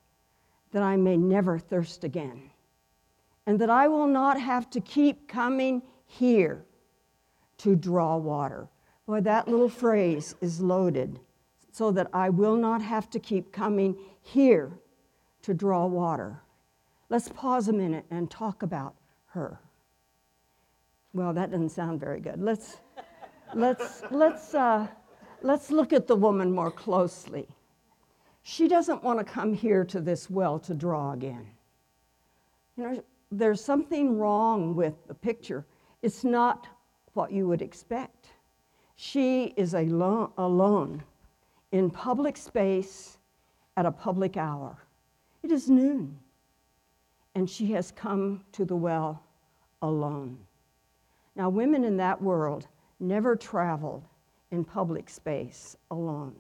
that 0.72 0.84
I 0.84 0.98
may 0.98 1.16
never 1.16 1.60
thirst 1.60 2.04
again, 2.04 2.50
and 3.46 3.60
that 3.60 3.70
I 3.70 3.88
will 3.88 4.08
not 4.08 4.40
have 4.40 4.70
to 4.72 4.82
keep 4.82 5.28
coming 5.28 5.82
here 6.06 6.66
to 7.60 7.76
draw 7.76 8.18
water. 8.18 8.68
Boy, 9.06 9.22
that 9.22 9.48
little 9.48 9.70
phrase 9.70 10.36
is 10.42 10.60
loaded 10.60 11.20
so 11.76 11.92
that 11.92 12.08
I 12.14 12.30
will 12.30 12.56
not 12.56 12.82
have 12.82 13.10
to 13.10 13.20
keep 13.20 13.52
coming 13.52 13.98
here 14.22 14.72
to 15.42 15.54
draw 15.54 15.86
water. 15.86 16.40
Let's 17.10 17.28
pause 17.28 17.68
a 17.68 17.74
minute 17.74 18.06
and 18.10 18.32
talk 18.32 18.64
about 18.64 18.96
her. 19.32 19.60
Well, 21.14 21.34
that 21.34 21.52
doesn't 21.52 21.72
sound 21.72 22.00
very 22.00 22.22
good. 22.22 22.42
Let's, 22.42 22.78
let's, 23.54 24.04
let's, 24.10 24.56
uh, 24.56 24.88
let's 25.42 25.70
look 25.70 25.92
at 25.92 26.08
the 26.08 26.16
woman 26.16 26.50
more 26.50 26.72
closely. 26.72 27.46
She 28.44 28.70
doesn't 28.70 29.04
want 29.04 29.20
to 29.20 29.26
come 29.26 29.54
here 29.54 29.84
to 29.84 30.00
this 30.00 30.30
well 30.30 30.58
to 30.60 30.74
draw 30.74 31.12
again. 31.12 31.46
You 32.78 32.84
know, 32.86 33.04
there's 33.34 33.62
something 33.62 34.18
wrong 34.18 34.76
with 34.76 34.94
the 35.10 35.14
picture. 35.14 35.66
It's 36.02 36.24
not 36.24 36.68
what 37.16 37.34
you 37.34 37.50
would 37.50 37.62
expect. 37.62 38.28
She 38.96 39.54
is 39.58 39.74
alone, 39.74 40.32
alone 40.38 41.04
in 41.76 41.90
public 41.90 42.38
space 42.38 43.18
at 43.76 43.86
a 43.86 43.92
public 43.92 44.38
hour. 44.38 44.78
It 45.44 45.52
is 45.52 45.70
noon, 45.70 46.18
and 47.36 47.50
she 47.50 47.74
has 47.74 47.92
come 47.92 48.46
to 48.54 48.64
the 48.64 48.76
well 48.78 49.22
alone. 49.82 50.38
Now, 51.36 51.50
women 51.50 51.84
in 51.84 51.98
that 51.98 52.22
world 52.22 52.68
never 53.02 53.36
traveled 53.36 54.06
in 54.52 54.64
public 54.64 55.10
space 55.10 55.76
alone. 55.92 56.36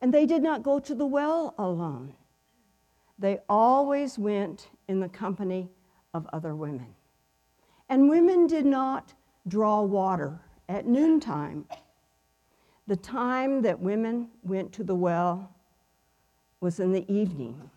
And 0.00 0.12
they 0.12 0.26
did 0.26 0.42
not 0.42 0.64
go 0.64 0.80
to 0.80 0.94
the 0.94 1.06
well 1.06 1.54
alone. 1.58 2.12
They 3.16 3.38
always 3.48 4.18
went 4.18 4.70
in 4.88 4.98
the 4.98 5.08
company 5.08 5.70
of 6.14 6.26
other 6.32 6.56
women. 6.56 6.94
And 7.88 8.10
women 8.10 8.48
did 8.48 8.66
not 8.66 9.14
draw 9.46 9.82
water 9.82 10.40
at 10.68 10.84
noontime. 10.84 11.64
The 12.88 12.96
time 12.96 13.60
that 13.62 13.78
women 13.78 14.30
went 14.42 14.72
to 14.72 14.82
the 14.82 14.94
well 14.94 15.54
was 16.60 16.80
in 16.80 16.90
the 16.90 17.04
evening, 17.12 17.70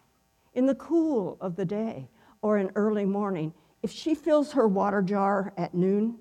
in 0.53 0.65
the 0.65 0.75
cool 0.75 1.37
of 1.41 1.57
the 1.57 1.65
day, 1.65 2.07
or 2.41 2.57
in 2.57 2.71
early 2.75 3.03
morning. 3.03 3.53
If 3.83 3.91
she 3.91 4.15
fills 4.15 4.53
her 4.53 4.69
water 4.69 5.01
jar 5.01 5.51
at 5.57 5.73
noon, 5.73 6.17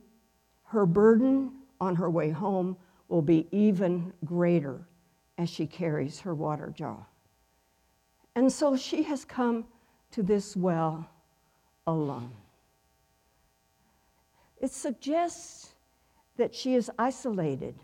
her 0.65 0.87
burden 0.87 1.53
on 1.81 1.95
her 1.95 2.11
way 2.11 2.31
home 2.31 2.77
will 3.09 3.23
be 3.23 3.47
even 3.53 4.13
greater 4.25 4.81
as 5.39 5.49
she 5.49 5.69
carries 5.69 6.19
her 6.19 6.35
water 6.35 6.75
jar. 6.77 7.07
And 8.35 8.53
so 8.53 8.77
she 8.77 9.05
has 9.05 9.25
come 9.25 9.67
to 10.11 10.25
this 10.25 10.57
well 10.57 11.09
alone. 11.87 12.33
It 14.61 14.73
suggests 14.73 15.75
that 16.37 16.53
she 16.57 16.75
is 16.75 16.91
isolated 16.99 17.77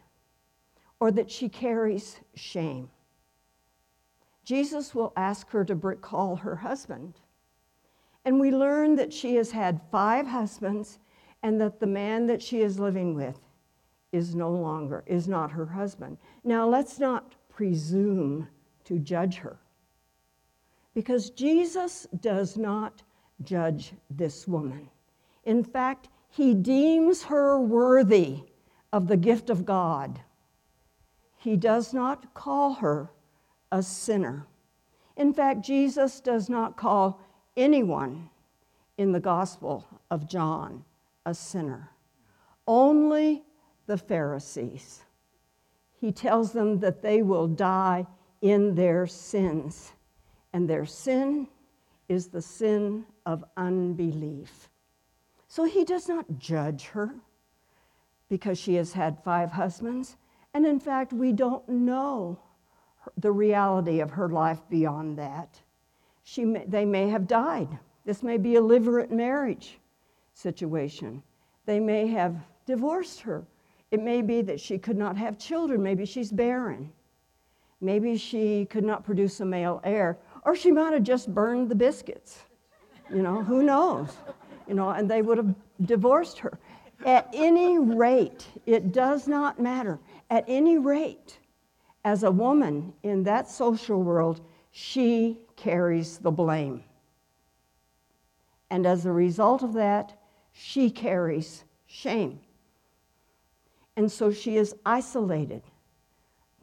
or 1.00 1.10
that 1.10 1.30
she 1.30 1.48
carries 1.48 2.20
shame. 2.34 2.88
Jesus 4.44 4.94
will 4.94 5.12
ask 5.16 5.50
her 5.50 5.64
to 5.64 5.74
call 5.96 6.36
her 6.36 6.56
husband. 6.56 7.14
And 8.24 8.40
we 8.40 8.50
learn 8.50 8.96
that 8.96 9.12
she 9.12 9.34
has 9.36 9.50
had 9.50 9.80
five 9.90 10.26
husbands 10.26 10.98
and 11.42 11.60
that 11.60 11.80
the 11.80 11.86
man 11.86 12.26
that 12.26 12.42
she 12.42 12.60
is 12.60 12.78
living 12.78 13.14
with 13.14 13.38
is 14.12 14.34
no 14.34 14.50
longer, 14.50 15.04
is 15.06 15.28
not 15.28 15.50
her 15.50 15.66
husband. 15.66 16.18
Now, 16.44 16.66
let's 16.66 16.98
not 16.98 17.34
presume 17.48 18.48
to 18.84 18.98
judge 18.98 19.36
her 19.36 19.58
because 20.94 21.30
Jesus 21.30 22.06
does 22.20 22.56
not 22.56 23.02
judge 23.42 23.92
this 24.10 24.48
woman. 24.48 24.88
In 25.44 25.62
fact, 25.62 26.08
he 26.30 26.54
deems 26.54 27.22
her 27.24 27.60
worthy 27.60 28.44
of 28.92 29.06
the 29.06 29.16
gift 29.16 29.50
of 29.50 29.66
God. 29.66 30.20
He 31.46 31.56
does 31.56 31.94
not 31.94 32.34
call 32.34 32.74
her 32.74 33.08
a 33.70 33.80
sinner. 33.80 34.48
In 35.16 35.32
fact, 35.32 35.64
Jesus 35.64 36.18
does 36.18 36.48
not 36.48 36.76
call 36.76 37.20
anyone 37.56 38.30
in 38.98 39.12
the 39.12 39.20
Gospel 39.20 39.86
of 40.10 40.28
John 40.28 40.84
a 41.24 41.32
sinner, 41.32 41.92
only 42.66 43.44
the 43.86 43.96
Pharisees. 43.96 45.04
He 46.00 46.10
tells 46.10 46.50
them 46.50 46.80
that 46.80 47.00
they 47.00 47.22
will 47.22 47.46
die 47.46 48.06
in 48.42 48.74
their 48.74 49.06
sins, 49.06 49.92
and 50.52 50.68
their 50.68 50.84
sin 50.84 51.46
is 52.08 52.26
the 52.26 52.42
sin 52.42 53.06
of 53.24 53.44
unbelief. 53.56 54.68
So 55.46 55.62
he 55.62 55.84
does 55.84 56.08
not 56.08 56.40
judge 56.40 56.86
her 56.86 57.14
because 58.28 58.58
she 58.58 58.74
has 58.74 58.94
had 58.94 59.22
five 59.22 59.52
husbands. 59.52 60.16
And 60.56 60.64
in 60.64 60.80
fact, 60.80 61.12
we 61.12 61.32
don't 61.32 61.68
know 61.68 62.38
the 63.18 63.30
reality 63.30 64.00
of 64.00 64.10
her 64.12 64.30
life 64.30 64.62
beyond 64.70 65.18
that. 65.18 65.60
She 66.22 66.46
may, 66.46 66.64
they 66.64 66.86
may 66.86 67.10
have 67.10 67.28
died. 67.28 67.68
This 68.06 68.22
may 68.22 68.38
be 68.38 68.56
a 68.56 68.60
levirate 68.62 69.10
marriage 69.10 69.78
situation. 70.32 71.22
They 71.66 71.78
may 71.78 72.06
have 72.06 72.36
divorced 72.64 73.20
her. 73.20 73.44
It 73.90 74.02
may 74.02 74.22
be 74.22 74.40
that 74.40 74.58
she 74.58 74.78
could 74.78 74.96
not 74.96 75.14
have 75.18 75.36
children. 75.38 75.82
Maybe 75.82 76.06
she's 76.06 76.32
barren. 76.32 76.90
Maybe 77.82 78.16
she 78.16 78.64
could 78.64 78.84
not 78.84 79.04
produce 79.04 79.40
a 79.40 79.44
male 79.44 79.82
heir. 79.84 80.16
Or 80.46 80.56
she 80.56 80.72
might 80.72 80.94
have 80.94 81.02
just 81.02 81.34
burned 81.34 81.68
the 81.68 81.74
biscuits. 81.74 82.44
You 83.14 83.20
know, 83.20 83.42
who 83.42 83.62
knows? 83.62 84.16
You 84.66 84.72
know, 84.72 84.88
and 84.88 85.06
they 85.06 85.20
would 85.20 85.36
have 85.36 85.54
divorced 85.82 86.38
her. 86.38 86.58
At 87.04 87.28
any 87.34 87.78
rate, 87.78 88.46
it 88.64 88.92
does 88.92 89.28
not 89.28 89.60
matter. 89.60 89.98
At 90.30 90.44
any 90.48 90.78
rate, 90.78 91.38
as 92.04 92.22
a 92.22 92.30
woman 92.30 92.92
in 93.02 93.24
that 93.24 93.48
social 93.48 94.02
world, 94.02 94.40
she 94.70 95.38
carries 95.56 96.18
the 96.18 96.30
blame. 96.30 96.84
And 98.70 98.86
as 98.86 99.06
a 99.06 99.12
result 99.12 99.62
of 99.62 99.72
that, 99.74 100.18
she 100.52 100.90
carries 100.90 101.64
shame. 101.86 102.40
And 103.96 104.10
so 104.10 104.30
she 104.30 104.56
is 104.56 104.74
isolated 104.84 105.62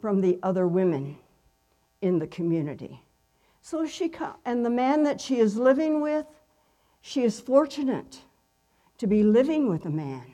from 0.00 0.20
the 0.20 0.38
other 0.42 0.68
women 0.68 1.16
in 2.02 2.18
the 2.18 2.26
community. 2.26 3.00
So 3.62 3.86
she, 3.86 4.12
and 4.44 4.64
the 4.64 4.70
man 4.70 5.04
that 5.04 5.20
she 5.20 5.38
is 5.38 5.56
living 5.56 6.02
with, 6.02 6.26
she 7.00 7.22
is 7.22 7.40
fortunate 7.40 8.20
to 8.98 9.06
be 9.06 9.22
living 9.22 9.68
with 9.68 9.86
a 9.86 9.90
man 9.90 10.33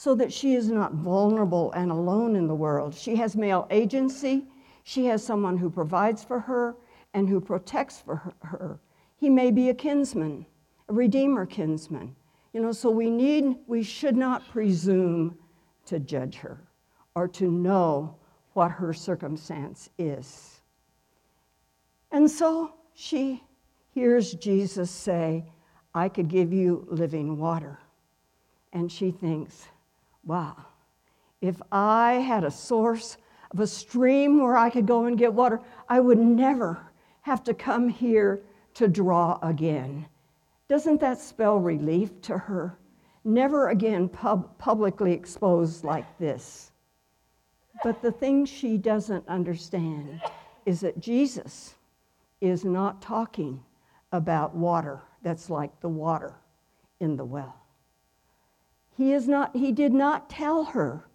so 0.00 0.14
that 0.14 0.32
she 0.32 0.54
is 0.54 0.70
not 0.70 0.94
vulnerable 0.94 1.70
and 1.72 1.90
alone 1.90 2.34
in 2.34 2.46
the 2.46 2.54
world. 2.54 2.94
She 2.94 3.16
has 3.16 3.36
male 3.36 3.66
agency, 3.68 4.46
she 4.82 5.04
has 5.04 5.22
someone 5.22 5.58
who 5.58 5.68
provides 5.68 6.24
for 6.24 6.40
her 6.40 6.74
and 7.12 7.28
who 7.28 7.38
protects 7.38 8.00
for 8.00 8.32
her. 8.40 8.80
He 9.18 9.28
may 9.28 9.50
be 9.50 9.68
a 9.68 9.74
kinsman, 9.74 10.46
a 10.88 10.94
redeemer 10.94 11.44
kinsman. 11.44 12.16
You 12.54 12.62
know, 12.62 12.72
so 12.72 12.88
we 12.88 13.10
need, 13.10 13.56
we 13.66 13.82
should 13.82 14.16
not 14.16 14.48
presume 14.48 15.36
to 15.84 15.98
judge 15.98 16.36
her 16.36 16.66
or 17.14 17.28
to 17.28 17.50
know 17.50 18.16
what 18.54 18.70
her 18.70 18.94
circumstance 18.94 19.90
is. 19.98 20.62
And 22.10 22.30
so 22.30 22.72
she 22.94 23.44
hears 23.90 24.32
Jesus 24.32 24.90
say, 24.90 25.44
I 25.94 26.08
could 26.08 26.28
give 26.28 26.54
you 26.54 26.86
living 26.88 27.36
water. 27.36 27.78
And 28.72 28.90
she 28.90 29.10
thinks, 29.10 29.66
wow, 30.24 30.56
if 31.40 31.60
I 31.72 32.14
had 32.14 32.44
a 32.44 32.50
source 32.50 33.16
of 33.50 33.60
a 33.60 33.66
stream 33.66 34.40
where 34.40 34.56
I 34.56 34.70
could 34.70 34.86
go 34.86 35.06
and 35.06 35.18
get 35.18 35.32
water, 35.32 35.60
I 35.88 36.00
would 36.00 36.18
never 36.18 36.78
have 37.22 37.42
to 37.44 37.54
come 37.54 37.88
here 37.88 38.40
to 38.74 38.88
draw 38.88 39.38
again. 39.42 40.06
Doesn't 40.68 41.00
that 41.00 41.18
spell 41.18 41.58
relief 41.58 42.20
to 42.22 42.38
her? 42.38 42.78
Never 43.24 43.68
again 43.70 44.08
pub- 44.08 44.56
publicly 44.58 45.12
exposed 45.12 45.84
like 45.84 46.18
this. 46.18 46.70
But 47.82 48.02
the 48.02 48.12
thing 48.12 48.44
she 48.44 48.76
doesn't 48.76 49.26
understand 49.28 50.20
is 50.66 50.80
that 50.80 51.00
Jesus 51.00 51.74
is 52.40 52.64
not 52.64 53.02
talking 53.02 53.62
about 54.12 54.54
water 54.54 55.00
that's 55.22 55.50
like 55.50 55.80
the 55.80 55.88
water 55.88 56.34
in 57.00 57.16
the 57.16 57.24
well. 57.24 57.59
He, 59.00 59.14
is 59.14 59.26
not, 59.26 59.56
he 59.56 59.72
did 59.72 59.94
not 59.94 60.28
tell 60.28 60.62
her, 60.62 61.06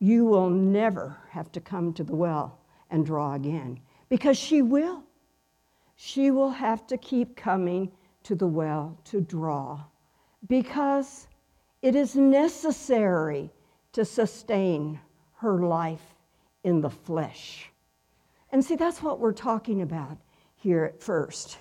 You 0.00 0.24
will 0.24 0.50
never 0.50 1.18
have 1.30 1.52
to 1.52 1.60
come 1.60 1.92
to 1.92 2.02
the 2.02 2.16
well 2.16 2.58
and 2.90 3.06
draw 3.06 3.34
again, 3.34 3.78
because 4.08 4.36
she 4.36 4.60
will. 4.60 5.04
She 5.94 6.32
will 6.32 6.50
have 6.50 6.84
to 6.88 6.96
keep 6.96 7.36
coming 7.36 7.92
to 8.24 8.34
the 8.34 8.48
well 8.48 8.98
to 9.04 9.20
draw, 9.20 9.84
because 10.48 11.28
it 11.80 11.94
is 11.94 12.16
necessary 12.16 13.52
to 13.92 14.04
sustain 14.04 14.98
her 15.34 15.60
life 15.60 16.16
in 16.64 16.80
the 16.80 16.90
flesh. 16.90 17.70
And 18.50 18.64
see, 18.64 18.74
that's 18.74 19.00
what 19.00 19.20
we're 19.20 19.30
talking 19.30 19.82
about 19.82 20.18
here 20.56 20.82
at 20.82 21.00
first. 21.00 21.58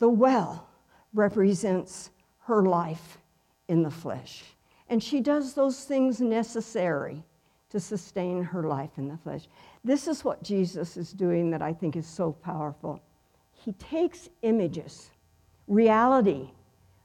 The 0.00 0.10
well 0.10 0.68
represents 1.14 2.10
her 2.40 2.66
life 2.66 3.16
in 3.68 3.82
the 3.82 3.90
flesh. 3.90 4.44
And 4.88 5.02
she 5.02 5.20
does 5.20 5.54
those 5.54 5.84
things 5.84 6.20
necessary 6.20 7.22
to 7.70 7.78
sustain 7.78 8.42
her 8.42 8.62
life 8.62 8.90
in 8.96 9.08
the 9.08 9.18
flesh. 9.18 9.46
This 9.84 10.08
is 10.08 10.24
what 10.24 10.42
Jesus 10.42 10.96
is 10.96 11.12
doing 11.12 11.50
that 11.50 11.62
I 11.62 11.72
think 11.72 11.96
is 11.96 12.06
so 12.06 12.32
powerful. 12.32 13.00
He 13.52 13.72
takes 13.72 14.28
images, 14.42 15.10
reality 15.66 16.50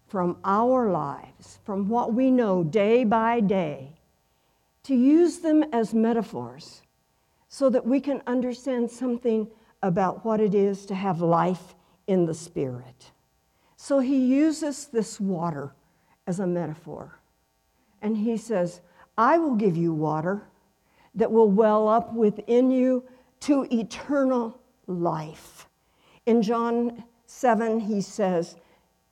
from 0.08 0.38
our 0.46 0.92
lives, 0.92 1.60
from 1.66 1.90
what 1.90 2.14
we 2.14 2.32
know 2.32 2.64
day 2.64 3.04
by 3.04 3.40
day, 3.40 3.92
to 4.84 4.96
use 4.96 5.40
them 5.40 5.64
as 5.74 5.94
metaphors 5.94 6.82
so 7.50 7.70
that 7.70 7.86
we 7.86 8.00
can 8.00 8.22
understand 8.28 8.90
something 8.90 9.48
about 9.82 10.24
what 10.24 10.40
it 10.40 10.56
is 10.56 10.86
to 10.86 10.96
have 10.96 11.22
life 11.22 11.76
in 12.08 12.26
the 12.26 12.34
Spirit. 12.34 13.12
So 13.76 14.00
he 14.00 14.18
uses 14.18 14.86
this 14.86 15.20
water 15.20 15.74
as 16.26 16.40
a 16.40 16.48
metaphor. 16.48 17.20
And 18.04 18.18
he 18.18 18.38
says, 18.38 18.82
I 19.18 19.40
will 19.40 19.56
give 19.56 19.78
you 19.78 19.94
water 19.94 20.44
that 21.16 21.32
will 21.32 21.50
well 21.50 21.88
up 21.88 22.14
within 22.14 22.70
you 22.70 23.04
to 23.42 23.66
eternal 23.72 24.60
life. 24.88 25.68
In 26.26 26.42
John 26.42 27.04
7, 27.26 27.80
he 27.80 28.02
says, 28.02 28.58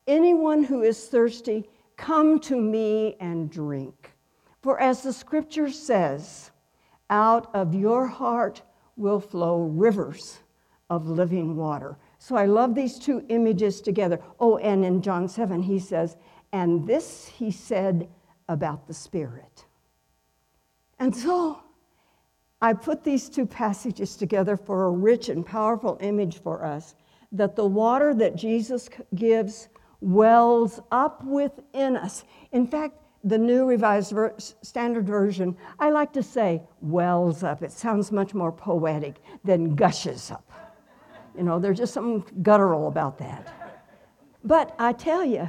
Anyone 0.07 0.63
who 0.63 0.81
is 0.81 1.07
thirsty, 1.07 1.69
come 1.95 2.39
to 2.41 2.55
me 2.59 3.15
and 3.19 3.49
drink. 3.49 4.11
For 4.61 4.79
as 4.79 5.03
the 5.03 5.13
scripture 5.13 5.69
says, 5.69 6.51
out 7.09 7.53
of 7.53 7.73
your 7.73 8.07
heart 8.07 8.61
will 8.97 9.19
flow 9.19 9.63
rivers 9.63 10.39
of 10.89 11.07
living 11.07 11.55
water. 11.55 11.97
So 12.19 12.35
I 12.35 12.45
love 12.45 12.75
these 12.75 12.99
two 12.99 13.23
images 13.29 13.81
together. 13.81 14.19
Oh, 14.39 14.57
and 14.57 14.83
in 14.83 15.01
John 15.01 15.27
7, 15.27 15.63
he 15.63 15.79
says, 15.79 16.17
And 16.51 16.85
this 16.85 17.27
he 17.27 17.51
said 17.51 18.09
about 18.51 18.87
the 18.87 18.93
Spirit. 18.93 19.65
And 20.99 21.15
so 21.15 21.59
I 22.61 22.73
put 22.73 23.03
these 23.03 23.29
two 23.29 23.45
passages 23.45 24.15
together 24.15 24.55
for 24.55 24.85
a 24.85 24.91
rich 24.91 25.29
and 25.29 25.45
powerful 25.45 25.97
image 26.01 26.41
for 26.41 26.63
us 26.63 26.95
that 27.31 27.55
the 27.55 27.65
water 27.65 28.13
that 28.13 28.35
Jesus 28.35 28.89
gives 29.15 29.69
wells 30.01 30.79
up 30.91 31.23
within 31.23 31.95
us. 31.95 32.23
In 32.51 32.67
fact, 32.67 32.97
the 33.23 33.37
New 33.37 33.65
Revised 33.65 34.11
Ver- 34.11 34.35
Standard 34.37 35.07
Version, 35.07 35.55
I 35.79 35.91
like 35.91 36.11
to 36.13 36.23
say 36.23 36.61
wells 36.81 37.43
up. 37.43 37.63
It 37.63 37.71
sounds 37.71 38.11
much 38.11 38.33
more 38.33 38.51
poetic 38.51 39.15
than 39.43 39.75
gushes 39.75 40.29
up. 40.29 40.51
You 41.37 41.43
know, 41.43 41.59
there's 41.59 41.77
just 41.77 41.93
something 41.93 42.43
guttural 42.43 42.87
about 42.87 43.17
that. 43.19 43.53
But 44.43 44.75
I 44.77 44.91
tell 44.93 45.23
you, 45.23 45.47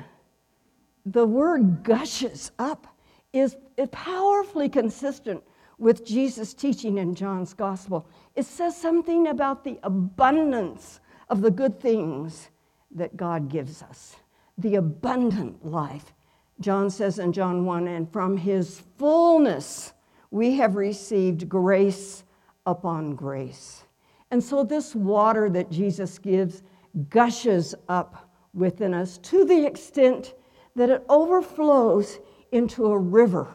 the 1.06 1.26
word 1.26 1.82
gushes 1.82 2.52
up 2.58 2.86
is 3.32 3.56
powerfully 3.90 4.68
consistent 4.68 5.42
with 5.78 6.04
Jesus' 6.04 6.54
teaching 6.54 6.98
in 6.98 7.14
John's 7.14 7.54
gospel. 7.54 8.06
It 8.36 8.46
says 8.46 8.76
something 8.76 9.26
about 9.28 9.64
the 9.64 9.78
abundance 9.82 11.00
of 11.28 11.40
the 11.40 11.50
good 11.50 11.80
things 11.80 12.50
that 12.94 13.16
God 13.16 13.48
gives 13.48 13.82
us, 13.82 14.16
the 14.58 14.76
abundant 14.76 15.64
life. 15.64 16.12
John 16.60 16.90
says 16.90 17.18
in 17.18 17.32
John 17.32 17.64
1 17.64 17.88
and 17.88 18.10
from 18.10 18.36
his 18.36 18.82
fullness 18.98 19.92
we 20.30 20.56
have 20.56 20.76
received 20.76 21.48
grace 21.48 22.24
upon 22.66 23.14
grace. 23.16 23.84
And 24.30 24.42
so, 24.42 24.64
this 24.64 24.94
water 24.94 25.50
that 25.50 25.70
Jesus 25.70 26.18
gives 26.18 26.62
gushes 27.10 27.74
up 27.88 28.30
within 28.54 28.94
us 28.94 29.18
to 29.18 29.44
the 29.44 29.66
extent 29.66 30.34
that 30.76 30.90
it 30.90 31.04
overflows 31.08 32.18
into 32.52 32.86
a 32.86 32.98
river 32.98 33.48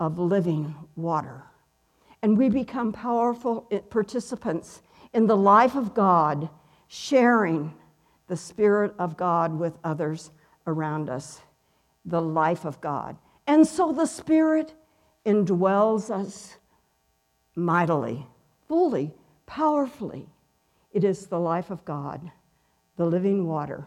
of 0.00 0.18
living 0.18 0.74
water. 0.96 1.44
And 2.22 2.36
we 2.36 2.48
become 2.48 2.92
powerful 2.92 3.60
participants 3.90 4.82
in 5.12 5.26
the 5.26 5.36
life 5.36 5.76
of 5.76 5.94
God, 5.94 6.48
sharing 6.88 7.74
the 8.26 8.36
Spirit 8.36 8.94
of 8.98 9.16
God 9.16 9.58
with 9.58 9.78
others 9.84 10.30
around 10.66 11.08
us, 11.08 11.40
the 12.04 12.20
life 12.20 12.64
of 12.64 12.80
God. 12.80 13.16
And 13.46 13.66
so 13.66 13.92
the 13.92 14.06
Spirit 14.06 14.74
indwells 15.26 16.10
us 16.10 16.56
mightily, 17.54 18.26
fully, 18.68 19.12
powerfully. 19.46 20.28
It 20.92 21.04
is 21.04 21.26
the 21.26 21.40
life 21.40 21.70
of 21.70 21.84
God, 21.84 22.30
the 22.96 23.06
living 23.06 23.46
water 23.46 23.86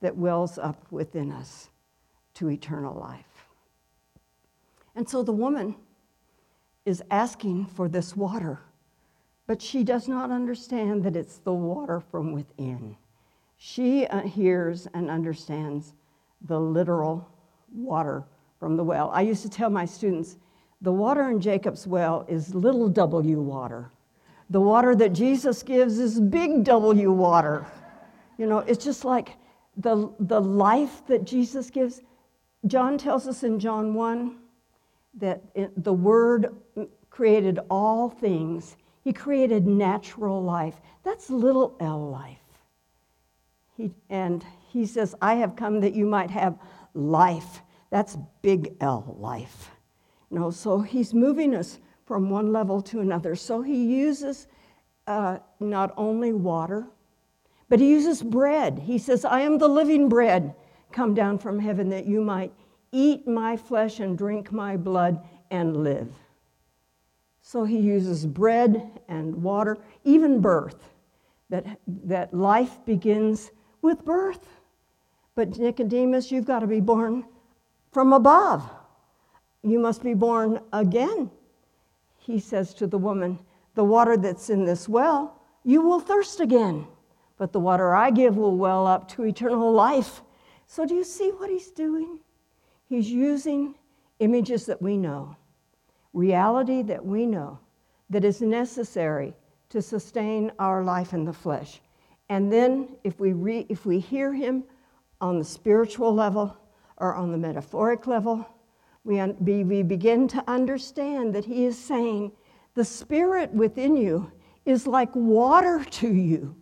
that 0.00 0.16
wells 0.16 0.58
up 0.58 0.86
within 0.90 1.32
us 1.32 1.68
to 2.34 2.50
eternal 2.50 2.94
life. 2.94 3.46
And 4.94 5.08
so 5.08 5.22
the 5.22 5.32
woman 5.32 5.74
is 6.84 7.02
asking 7.10 7.66
for 7.66 7.88
this 7.88 8.16
water, 8.16 8.60
but 9.46 9.62
she 9.62 9.84
does 9.84 10.08
not 10.08 10.30
understand 10.30 11.04
that 11.04 11.16
it's 11.16 11.38
the 11.38 11.52
water 11.52 12.00
from 12.00 12.32
within. 12.32 12.96
She 13.56 14.06
uh, 14.06 14.22
hears 14.22 14.88
and 14.94 15.10
understands 15.10 15.94
the 16.46 16.58
literal 16.58 17.28
water 17.72 18.24
from 18.58 18.76
the 18.76 18.84
well. 18.84 19.10
I 19.12 19.22
used 19.22 19.42
to 19.42 19.48
tell 19.48 19.70
my 19.70 19.84
students 19.84 20.36
the 20.80 20.92
water 20.92 21.30
in 21.30 21.40
Jacob's 21.40 21.86
well 21.86 22.26
is 22.28 22.54
little 22.54 22.88
W 22.88 23.40
water. 23.40 23.90
The 24.50 24.60
water 24.60 24.96
that 24.96 25.12
Jesus 25.12 25.62
gives 25.62 25.98
is 25.98 26.20
big 26.20 26.64
W 26.64 27.12
water. 27.12 27.64
You 28.36 28.46
know, 28.46 28.58
it's 28.58 28.84
just 28.84 29.04
like 29.04 29.36
the, 29.76 30.12
the 30.18 30.40
life 30.40 31.06
that 31.06 31.24
Jesus 31.24 31.70
gives. 31.70 32.02
John 32.66 32.96
tells 32.96 33.26
us 33.26 33.42
in 33.42 33.58
John 33.58 33.94
1 33.94 34.36
that 35.14 35.42
the 35.76 35.92
Word 35.92 36.54
created 37.10 37.58
all 37.68 38.08
things, 38.08 38.76
He 39.02 39.12
created 39.12 39.66
natural 39.66 40.42
life. 40.42 40.76
That's 41.04 41.28
little 41.28 41.76
L 41.80 42.10
life. 42.10 42.38
He, 43.76 43.90
and 44.08 44.44
He 44.68 44.86
says, 44.86 45.14
I 45.20 45.34
have 45.34 45.56
come 45.56 45.80
that 45.80 45.94
you 45.94 46.06
might 46.06 46.30
have 46.30 46.58
life. 46.94 47.62
That's 47.90 48.16
big 48.40 48.76
L 48.80 49.16
life. 49.18 49.70
You 50.30 50.38
know, 50.38 50.50
so 50.50 50.80
He's 50.80 51.12
moving 51.12 51.54
us 51.54 51.78
from 52.06 52.30
one 52.30 52.52
level 52.52 52.80
to 52.82 53.00
another. 53.00 53.34
So 53.34 53.60
He 53.60 53.84
uses 53.84 54.46
uh, 55.06 55.38
not 55.58 55.92
only 55.96 56.32
water, 56.32 56.86
but 57.68 57.80
He 57.80 57.90
uses 57.90 58.22
bread. 58.22 58.78
He 58.78 58.98
says, 58.98 59.24
I 59.24 59.40
am 59.40 59.58
the 59.58 59.68
living 59.68 60.08
bread 60.08 60.54
come 60.92 61.14
down 61.14 61.38
from 61.38 61.58
heaven 61.58 61.88
that 61.90 62.06
you 62.06 62.20
might 62.20 62.52
Eat 62.92 63.26
my 63.26 63.56
flesh 63.56 64.00
and 64.00 64.18
drink 64.18 64.52
my 64.52 64.76
blood 64.76 65.26
and 65.50 65.82
live. 65.82 66.12
So 67.40 67.64
he 67.64 67.78
uses 67.78 68.26
bread 68.26 69.00
and 69.08 69.42
water, 69.42 69.78
even 70.04 70.40
birth, 70.40 70.90
that, 71.48 71.80
that 71.86 72.32
life 72.34 72.78
begins 72.84 73.50
with 73.80 74.04
birth. 74.04 74.46
But 75.34 75.58
Nicodemus, 75.58 76.30
you've 76.30 76.44
got 76.44 76.60
to 76.60 76.66
be 76.66 76.80
born 76.80 77.24
from 77.90 78.12
above. 78.12 78.70
You 79.62 79.78
must 79.78 80.02
be 80.02 80.14
born 80.14 80.60
again. 80.72 81.30
He 82.18 82.38
says 82.38 82.74
to 82.74 82.86
the 82.86 82.98
woman, 82.98 83.38
The 83.74 83.84
water 83.84 84.18
that's 84.18 84.50
in 84.50 84.66
this 84.66 84.88
well, 84.88 85.40
you 85.64 85.80
will 85.80 86.00
thirst 86.00 86.40
again, 86.40 86.86
but 87.38 87.52
the 87.52 87.60
water 87.60 87.94
I 87.94 88.10
give 88.10 88.36
will 88.36 88.56
well 88.56 88.86
up 88.86 89.08
to 89.12 89.24
eternal 89.24 89.72
life. 89.72 90.22
So, 90.72 90.86
do 90.86 90.94
you 90.94 91.04
see 91.04 91.32
what 91.32 91.50
he's 91.50 91.70
doing? 91.70 92.18
He's 92.86 93.10
using 93.10 93.74
images 94.20 94.64
that 94.64 94.80
we 94.80 94.96
know, 94.96 95.36
reality 96.14 96.80
that 96.84 97.04
we 97.04 97.26
know, 97.26 97.58
that 98.08 98.24
is 98.24 98.40
necessary 98.40 99.34
to 99.68 99.82
sustain 99.82 100.50
our 100.58 100.82
life 100.82 101.12
in 101.12 101.26
the 101.26 101.32
flesh. 101.34 101.82
And 102.30 102.50
then, 102.50 102.96
if 103.04 103.20
we, 103.20 103.34
re- 103.34 103.66
if 103.68 103.84
we 103.84 103.98
hear 103.98 104.32
him 104.32 104.64
on 105.20 105.38
the 105.38 105.44
spiritual 105.44 106.14
level 106.14 106.56
or 106.96 107.16
on 107.16 107.32
the 107.32 107.38
metaphoric 107.38 108.06
level, 108.06 108.48
we, 109.04 109.20
un- 109.20 109.36
we 109.40 109.82
begin 109.82 110.26
to 110.28 110.42
understand 110.48 111.34
that 111.34 111.44
he 111.44 111.66
is 111.66 111.76
saying, 111.76 112.32
The 112.72 112.84
spirit 112.86 113.52
within 113.52 113.94
you 113.94 114.32
is 114.64 114.86
like 114.86 115.14
water 115.14 115.84
to 115.84 116.08
you, 116.08 116.56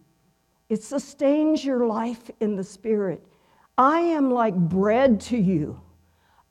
it 0.68 0.82
sustains 0.82 1.64
your 1.64 1.86
life 1.86 2.28
in 2.40 2.56
the 2.56 2.64
spirit. 2.64 3.24
I 3.80 4.00
am 4.00 4.30
like 4.30 4.54
bread 4.54 5.22
to 5.22 5.38
you. 5.38 5.80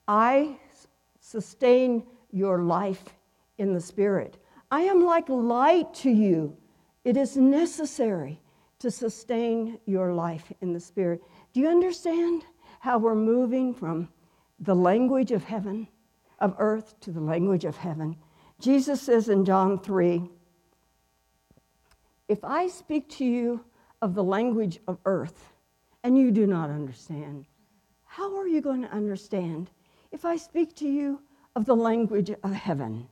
I 0.08 0.58
sustain 1.20 2.04
your 2.32 2.64
life 2.64 3.04
in 3.56 3.72
the 3.72 3.80
Spirit. 3.80 4.42
I 4.72 4.80
am 4.80 5.04
like 5.04 5.28
light 5.28 5.94
to 5.94 6.10
you. 6.10 6.56
It 7.04 7.16
is 7.16 7.36
necessary 7.36 8.40
to 8.80 8.90
sustain 8.90 9.78
your 9.86 10.12
life 10.12 10.52
in 10.60 10.72
the 10.72 10.80
Spirit. 10.80 11.22
Do 11.52 11.60
you 11.60 11.68
understand 11.68 12.44
how 12.80 12.98
we're 12.98 13.14
moving 13.14 13.74
from 13.74 14.08
the 14.58 14.74
language 14.74 15.30
of 15.30 15.44
heaven, 15.44 15.86
of 16.40 16.56
earth, 16.58 16.98
to 17.02 17.12
the 17.12 17.20
language 17.20 17.64
of 17.64 17.76
heaven? 17.76 18.16
Jesus 18.58 19.00
says 19.02 19.28
in 19.28 19.44
John 19.44 19.78
3 19.78 20.28
If 22.26 22.42
I 22.42 22.66
speak 22.66 23.08
to 23.10 23.24
you 23.24 23.64
of 24.02 24.16
the 24.16 24.24
language 24.24 24.80
of 24.88 24.98
earth 25.04 25.52
and 26.02 26.16
you 26.16 26.30
do 26.30 26.46
not 26.46 26.70
understand, 26.70 27.46
how 28.04 28.36
are 28.36 28.48
you 28.48 28.60
going 28.60 28.82
to 28.82 28.92
understand 28.92 29.70
if 30.12 30.24
I 30.24 30.36
speak 30.36 30.74
to 30.76 30.88
you 30.88 31.20
of 31.56 31.64
the 31.64 31.76
language 31.76 32.30
of 32.42 32.52
heaven. 32.52 33.08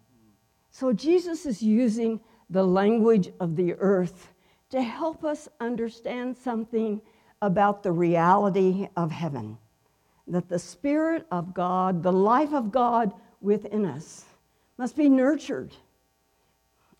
So 0.70 0.92
Jesus 0.92 1.46
is 1.46 1.62
using 1.62 2.20
the 2.50 2.64
language 2.64 3.30
of 3.40 3.56
the 3.56 3.74
earth 3.74 4.32
to 4.70 4.82
help 4.82 5.24
us 5.24 5.48
understand 5.60 6.36
something 6.36 7.00
about 7.42 7.82
the 7.82 7.92
reality 7.92 8.88
of 8.96 9.10
heaven. 9.10 9.58
That 10.26 10.48
the 10.48 10.58
Spirit 10.58 11.26
of 11.30 11.54
God, 11.54 12.02
the 12.02 12.12
life 12.12 12.52
of 12.52 12.70
God 12.70 13.12
within 13.40 13.86
us, 13.86 14.24
must 14.76 14.96
be 14.96 15.08
nurtured. 15.08 15.74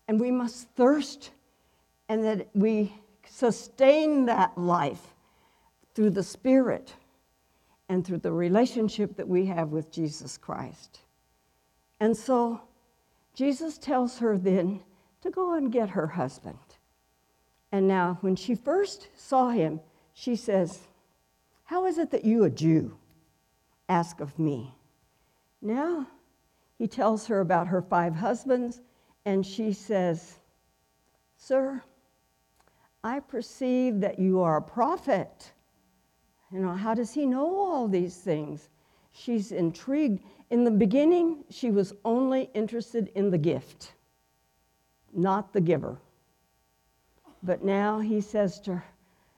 And 0.07 0.19
we 0.19 0.31
must 0.31 0.69
thirst, 0.75 1.31
and 2.09 2.23
that 2.23 2.49
we 2.55 2.93
sustain 3.27 4.25
that 4.25 4.57
life 4.57 5.13
through 5.99 6.11
the 6.11 6.23
Spirit 6.23 6.93
and 7.89 8.07
through 8.07 8.19
the 8.19 8.31
relationship 8.31 9.17
that 9.17 9.27
we 9.27 9.45
have 9.47 9.73
with 9.73 9.91
Jesus 9.91 10.37
Christ. 10.37 11.01
And 11.99 12.15
so 12.15 12.61
Jesus 13.35 13.77
tells 13.77 14.17
her 14.19 14.37
then 14.37 14.79
to 15.19 15.29
go 15.29 15.55
and 15.55 15.69
get 15.69 15.89
her 15.89 16.07
husband. 16.07 16.57
And 17.73 17.85
now, 17.85 18.17
when 18.21 18.37
she 18.37 18.55
first 18.55 19.09
saw 19.13 19.49
him, 19.49 19.81
she 20.13 20.37
says, 20.37 20.79
How 21.65 21.85
is 21.85 21.97
it 21.97 22.11
that 22.11 22.23
you, 22.23 22.45
a 22.45 22.49
Jew, 22.49 22.95
ask 23.89 24.21
of 24.21 24.39
me? 24.39 24.73
Now, 25.61 26.07
he 26.77 26.87
tells 26.87 27.27
her 27.27 27.41
about 27.41 27.67
her 27.67 27.81
five 27.81 28.15
husbands, 28.15 28.79
and 29.25 29.45
she 29.45 29.73
says, 29.73 30.39
Sir, 31.35 31.83
I 33.03 33.19
perceive 33.19 33.99
that 33.99 34.17
you 34.17 34.39
are 34.39 34.55
a 34.55 34.61
prophet. 34.61 35.51
You 36.51 36.59
know, 36.59 36.73
how 36.73 36.93
does 36.93 37.13
he 37.13 37.25
know 37.25 37.59
all 37.59 37.87
these 37.87 38.17
things? 38.17 38.69
She's 39.11 39.51
intrigued. 39.51 40.23
In 40.49 40.63
the 40.63 40.71
beginning, 40.71 41.43
she 41.49 41.69
was 41.69 41.93
only 42.03 42.49
interested 42.53 43.11
in 43.15 43.29
the 43.29 43.37
gift, 43.37 43.93
not 45.13 45.53
the 45.53 45.61
giver. 45.61 45.99
But 47.43 47.63
now 47.63 47.99
he 47.99 48.19
says 48.19 48.59
to 48.61 48.75
her, 48.75 48.85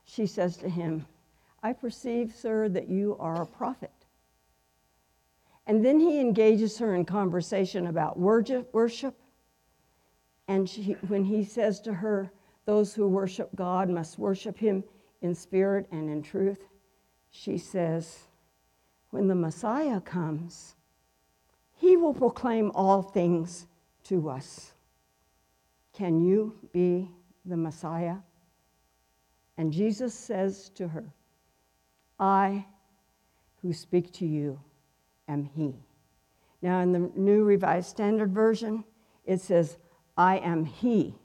she 0.05 0.25
says 0.25 0.57
to 0.57 0.69
him, 0.69 1.05
I 1.63 1.73
perceive, 1.73 2.33
sir, 2.35 2.69
that 2.69 2.89
you 2.89 3.15
are 3.19 3.41
a 3.41 3.45
prophet. 3.45 3.91
And 5.67 5.85
then 5.85 5.99
he 5.99 6.19
engages 6.19 6.77
her 6.79 6.95
in 6.95 7.05
conversation 7.05 7.87
about 7.87 8.17
worship. 8.17 9.19
And 10.47 10.67
she, 10.67 10.93
when 11.07 11.23
he 11.23 11.43
says 11.43 11.79
to 11.81 11.93
her, 11.93 12.31
Those 12.65 12.93
who 12.93 13.07
worship 13.07 13.49
God 13.55 13.89
must 13.89 14.17
worship 14.17 14.57
him 14.57 14.83
in 15.21 15.35
spirit 15.35 15.87
and 15.91 16.09
in 16.09 16.23
truth, 16.23 16.65
she 17.31 17.57
says, 17.57 18.19
when 19.09 19.27
the 19.27 19.35
Messiah 19.35 19.99
comes, 20.01 20.75
he 21.77 21.97
will 21.97 22.13
proclaim 22.13 22.71
all 22.75 23.01
things 23.01 23.65
to 24.03 24.29
us. 24.29 24.73
Can 25.93 26.21
you 26.21 26.53
be 26.71 27.09
the 27.45 27.57
Messiah? 27.57 28.17
And 29.57 29.71
Jesus 29.71 30.13
says 30.13 30.69
to 30.75 30.87
her, 30.87 31.05
I 32.19 32.65
who 33.61 33.73
speak 33.73 34.11
to 34.13 34.25
you 34.25 34.59
am 35.27 35.43
he. 35.43 35.75
Now, 36.61 36.81
in 36.81 36.91
the 36.91 37.11
New 37.15 37.43
Revised 37.43 37.89
Standard 37.89 38.31
Version, 38.31 38.83
it 39.25 39.41
says, 39.41 39.77
I 40.17 40.37
am 40.37 40.65
he, 40.65 41.15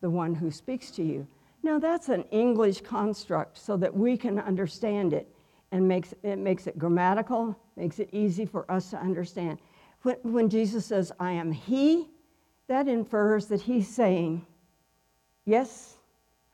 the 0.00 0.10
one 0.10 0.34
who 0.34 0.50
speaks 0.50 0.90
to 0.92 1.02
you. 1.02 1.26
Now, 1.62 1.78
that's 1.78 2.08
an 2.08 2.22
English 2.30 2.82
construct 2.82 3.58
so 3.58 3.76
that 3.78 3.94
we 3.94 4.16
can 4.16 4.38
understand 4.38 5.12
it 5.12 5.28
and 5.76 5.86
makes, 5.86 6.14
it 6.22 6.38
makes 6.38 6.66
it 6.66 6.78
grammatical, 6.78 7.54
makes 7.76 7.98
it 7.98 8.08
easy 8.10 8.46
for 8.46 8.70
us 8.70 8.88
to 8.90 8.96
understand. 8.96 9.58
When, 10.02 10.16
when 10.22 10.48
Jesus 10.48 10.86
says, 10.86 11.12
I 11.20 11.32
am 11.32 11.52
He, 11.52 12.08
that 12.66 12.88
infers 12.88 13.46
that 13.48 13.60
He's 13.60 13.86
saying, 13.86 14.46
Yes, 15.44 15.98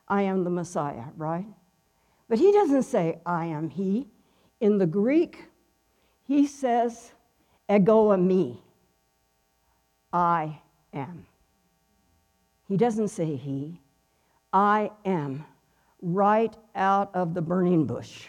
I 0.09 0.23
am 0.23 0.43
the 0.43 0.51
Messiah, 0.51 1.05
right? 1.17 1.47
But 2.29 2.41
He 2.41 2.51
doesn't 2.51 2.83
say, 2.83 3.21
I 3.25 3.47
am 3.47 3.71
He. 3.71 4.09
In 4.61 4.77
the 4.77 4.87
Greek, 4.87 5.45
He 6.25 6.49
says, 6.49 7.13
Ego 7.73 8.09
eimi, 8.09 8.59
I 10.13 10.59
am. 10.93 11.25
He 12.67 12.77
doesn't 12.77 13.09
say 13.09 13.37
He, 13.37 13.81
I 14.53 14.91
am, 15.05 15.45
right 16.01 16.57
out 16.75 17.15
of 17.15 17.35
the 17.35 17.43
burning 17.43 17.85
bush 17.87 18.27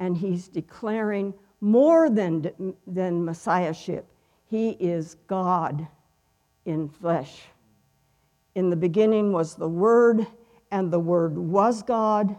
and 0.00 0.16
he's 0.16 0.48
declaring 0.48 1.34
more 1.60 2.10
than, 2.10 2.74
than 2.86 3.24
messiahship. 3.24 4.06
He 4.46 4.70
is 4.80 5.16
God 5.26 5.86
in 6.64 6.88
flesh. 6.88 7.42
In 8.54 8.70
the 8.70 8.76
beginning 8.76 9.32
was 9.32 9.54
the 9.54 9.68
Word, 9.68 10.26
and 10.70 10.92
the 10.92 11.00
Word 11.00 11.36
was 11.36 11.82
God, 11.82 12.36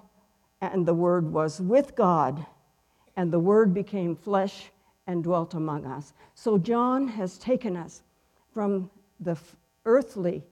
and 0.62 0.86
the 0.86 0.94
Word 0.94 1.32
was 1.32 1.60
with 1.60 1.96
God, 1.96 2.46
and 3.16 3.32
the 3.32 3.40
Word 3.40 3.74
became 3.74 4.16
flesh 4.16 4.72
and 5.08 5.24
dwelt 5.24 5.54
among 5.54 5.86
us. 5.86 6.14
So 6.34 6.58
John 6.58 7.08
has 7.08 7.38
taken 7.38 7.76
us 7.76 8.04
from 8.54 8.90
the 9.20 9.38
earthly, 9.86 10.44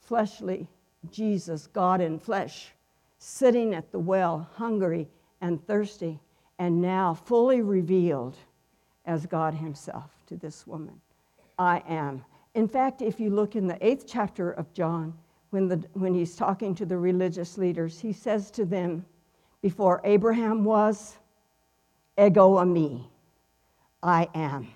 fleshly 0.00 0.68
Jesus, 1.10 1.66
God 1.66 2.00
in 2.00 2.18
flesh, 2.18 2.72
sitting 3.18 3.74
at 3.74 3.90
the 3.92 3.98
well, 3.98 4.48
hungry 4.54 5.08
and 5.40 5.64
thirsty 5.66 6.20
and 6.62 6.80
now 6.80 7.12
fully 7.12 7.60
revealed 7.60 8.36
as 9.04 9.26
God 9.26 9.52
Himself 9.52 10.08
to 10.28 10.36
this 10.36 10.64
woman. 10.64 11.00
I 11.58 11.82
am. 11.88 12.24
In 12.54 12.68
fact, 12.68 13.02
if 13.02 13.18
you 13.18 13.30
look 13.30 13.56
in 13.56 13.66
the 13.66 13.84
eighth 13.84 14.04
chapter 14.06 14.52
of 14.52 14.72
John, 14.72 15.12
when, 15.50 15.66
the, 15.66 15.82
when 15.94 16.14
he's 16.14 16.36
talking 16.36 16.72
to 16.76 16.86
the 16.86 16.96
religious 16.96 17.58
leaders, 17.58 17.98
he 17.98 18.12
says 18.12 18.48
to 18.52 18.64
them, 18.64 19.04
Before 19.60 20.00
Abraham 20.04 20.62
was, 20.62 21.16
ego 22.16 22.54
eimi, 22.58 23.06
I 24.00 24.28
am. 24.32 24.68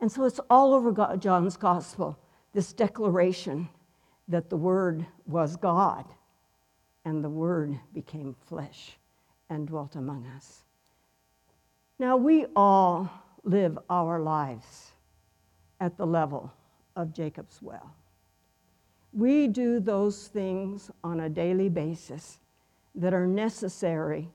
And 0.00 0.10
so 0.10 0.24
it's 0.24 0.40
all 0.48 0.72
over 0.72 0.92
God, 0.92 1.20
John's 1.20 1.58
gospel, 1.58 2.18
this 2.54 2.72
declaration 2.72 3.68
that 4.28 4.48
the 4.48 4.56
Word 4.56 5.04
was 5.26 5.56
God 5.56 6.06
and 7.04 7.22
the 7.22 7.28
Word 7.28 7.78
became 7.92 8.34
flesh 8.46 8.96
and 9.50 9.66
dwelt 9.66 9.94
among 9.96 10.26
us. 10.34 10.62
Now, 12.00 12.16
we 12.16 12.46
all 12.56 13.10
live 13.44 13.78
our 13.90 14.20
lives 14.20 14.92
at 15.80 15.98
the 15.98 16.06
level 16.06 16.50
of 16.96 17.12
Jacob's 17.12 17.60
well. 17.60 17.94
We 19.12 19.48
do 19.48 19.80
those 19.80 20.28
things 20.28 20.90
on 21.04 21.20
a 21.20 21.28
daily 21.28 21.68
basis 21.68 22.38
that 22.94 23.12
are 23.12 23.26
necessary 23.26 24.30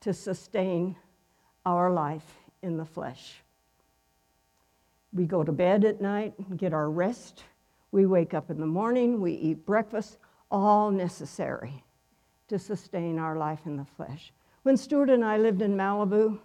to 0.00 0.14
sustain 0.14 0.96
our 1.66 1.92
life 1.92 2.38
in 2.62 2.78
the 2.78 2.86
flesh. 2.86 3.42
We 5.12 5.26
go 5.26 5.44
to 5.44 5.52
bed 5.52 5.84
at 5.84 6.00
night, 6.00 6.32
and 6.38 6.58
get 6.58 6.72
our 6.72 6.88
rest. 6.88 7.44
We 7.92 8.06
wake 8.06 8.32
up 8.32 8.48
in 8.48 8.58
the 8.58 8.66
morning, 8.66 9.20
we 9.20 9.34
eat 9.34 9.66
breakfast, 9.66 10.16
all 10.50 10.90
necessary 10.90 11.84
to 12.48 12.58
sustain 12.58 13.18
our 13.18 13.36
life 13.36 13.66
in 13.66 13.76
the 13.76 13.84
flesh. 13.84 14.32
When 14.62 14.78
Stuart 14.78 15.10
and 15.10 15.22
I 15.22 15.36
lived 15.36 15.60
in 15.60 15.76
Malibu, 15.76 16.38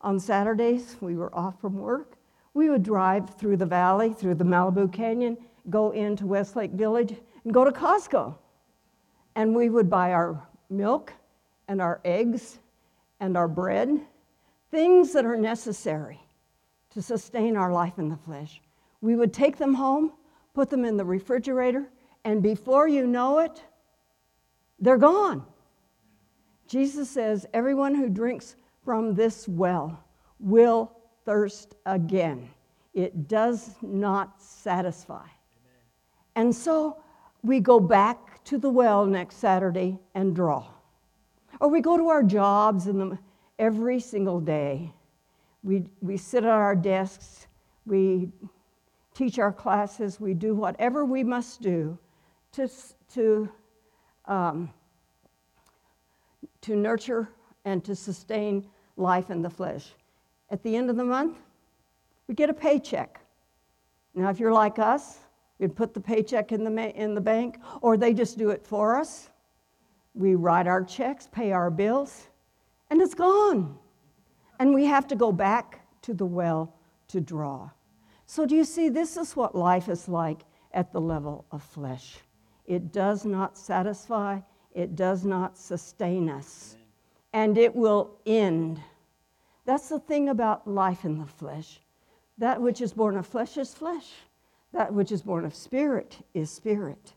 on 0.00 0.20
Saturdays, 0.20 0.96
we 1.00 1.16
were 1.16 1.34
off 1.34 1.60
from 1.60 1.78
work. 1.78 2.16
We 2.54 2.70
would 2.70 2.82
drive 2.82 3.34
through 3.34 3.58
the 3.58 3.66
valley, 3.66 4.12
through 4.12 4.36
the 4.36 4.44
Malibu 4.44 4.92
Canyon, 4.92 5.36
go 5.68 5.90
into 5.90 6.26
Westlake 6.26 6.72
Village, 6.72 7.14
and 7.44 7.52
go 7.52 7.64
to 7.64 7.70
Costco. 7.70 8.34
And 9.34 9.54
we 9.54 9.68
would 9.68 9.90
buy 9.90 10.12
our 10.12 10.42
milk 10.70 11.12
and 11.68 11.80
our 11.80 12.00
eggs 12.04 12.58
and 13.20 13.36
our 13.36 13.48
bread, 13.48 14.00
things 14.70 15.12
that 15.12 15.24
are 15.24 15.36
necessary 15.36 16.20
to 16.90 17.02
sustain 17.02 17.56
our 17.56 17.72
life 17.72 17.98
in 17.98 18.08
the 18.08 18.16
flesh. 18.16 18.60
We 19.00 19.16
would 19.16 19.32
take 19.32 19.58
them 19.58 19.74
home, 19.74 20.12
put 20.54 20.70
them 20.70 20.84
in 20.84 20.96
the 20.96 21.04
refrigerator, 21.04 21.88
and 22.24 22.42
before 22.42 22.88
you 22.88 23.06
know 23.06 23.38
it, 23.40 23.62
they're 24.78 24.96
gone. 24.96 25.44
Jesus 26.66 27.08
says, 27.08 27.46
Everyone 27.54 27.94
who 27.94 28.08
drinks 28.08 28.56
from 28.86 29.14
this 29.16 29.48
well 29.48 30.00
will 30.38 30.92
thirst 31.24 31.74
again. 31.86 32.48
It 32.94 33.26
does 33.26 33.74
not 33.82 34.40
satisfy. 34.40 35.26
And 36.36 36.54
so 36.54 37.02
we 37.42 37.58
go 37.58 37.80
back 37.80 38.44
to 38.44 38.58
the 38.58 38.70
well 38.70 39.04
next 39.04 39.38
Saturday 39.38 39.98
and 40.14 40.36
draw. 40.36 40.68
Or 41.60 41.68
we 41.68 41.80
go 41.80 41.96
to 41.96 42.08
our 42.08 42.22
jobs 42.22 42.86
in 42.86 42.98
the, 42.98 43.18
every 43.58 43.98
single 43.98 44.38
day. 44.38 44.92
We, 45.64 45.82
we 46.00 46.16
sit 46.16 46.44
at 46.44 46.50
our 46.50 46.76
desks, 46.76 47.48
we 47.86 48.28
teach 49.14 49.40
our 49.40 49.52
classes, 49.52 50.20
we 50.20 50.32
do 50.32 50.54
whatever 50.54 51.04
we 51.04 51.24
must 51.24 51.60
do 51.60 51.98
to, 52.52 52.68
to, 53.14 53.48
um, 54.26 54.70
to 56.60 56.76
nurture 56.76 57.28
and 57.64 57.82
to 57.84 57.96
sustain 57.96 58.64
life 58.96 59.30
in 59.30 59.42
the 59.42 59.50
flesh. 59.50 59.92
At 60.50 60.62
the 60.62 60.76
end 60.76 60.90
of 60.90 60.96
the 60.96 61.04
month, 61.04 61.36
we 62.28 62.34
get 62.34 62.50
a 62.50 62.54
paycheck. 62.54 63.20
Now, 64.14 64.30
if 64.30 64.40
you're 64.40 64.52
like 64.52 64.78
us, 64.78 65.18
you'd 65.58 65.76
put 65.76 65.94
the 65.94 66.00
paycheck 66.00 66.52
in 66.52 66.64
the, 66.64 66.96
in 66.96 67.14
the 67.14 67.20
bank, 67.20 67.58
or 67.82 67.96
they 67.96 68.14
just 68.14 68.38
do 68.38 68.50
it 68.50 68.66
for 68.66 68.96
us. 68.96 69.30
We 70.14 70.34
write 70.34 70.66
our 70.66 70.82
checks, 70.82 71.28
pay 71.30 71.52
our 71.52 71.70
bills, 71.70 72.28
and 72.90 73.02
it's 73.02 73.14
gone. 73.14 73.76
And 74.58 74.72
we 74.72 74.86
have 74.86 75.06
to 75.08 75.16
go 75.16 75.32
back 75.32 75.80
to 76.02 76.14
the 76.14 76.24
well 76.24 76.74
to 77.08 77.20
draw. 77.20 77.70
So, 78.24 78.46
do 78.46 78.56
you 78.56 78.64
see, 78.64 78.88
this 78.88 79.16
is 79.16 79.36
what 79.36 79.54
life 79.54 79.88
is 79.88 80.08
like 80.08 80.42
at 80.72 80.92
the 80.92 81.00
level 81.00 81.44
of 81.52 81.62
flesh. 81.62 82.18
It 82.66 82.92
does 82.92 83.24
not 83.24 83.56
satisfy, 83.56 84.40
it 84.74 84.96
does 84.96 85.24
not 85.24 85.56
sustain 85.56 86.28
us 86.28 86.76
and 87.36 87.58
it 87.58 87.76
will 87.76 88.16
end. 88.24 88.80
That's 89.66 89.90
the 89.90 89.98
thing 89.98 90.30
about 90.30 90.66
life 90.66 91.04
in 91.04 91.18
the 91.18 91.26
flesh. 91.26 91.80
That 92.38 92.62
which 92.62 92.80
is 92.80 92.94
born 92.94 93.14
of 93.18 93.26
flesh 93.26 93.58
is 93.58 93.74
flesh, 93.74 94.10
that 94.72 94.94
which 94.94 95.12
is 95.12 95.20
born 95.20 95.44
of 95.44 95.54
spirit 95.54 96.16
is 96.32 96.50
spirit. 96.50 97.12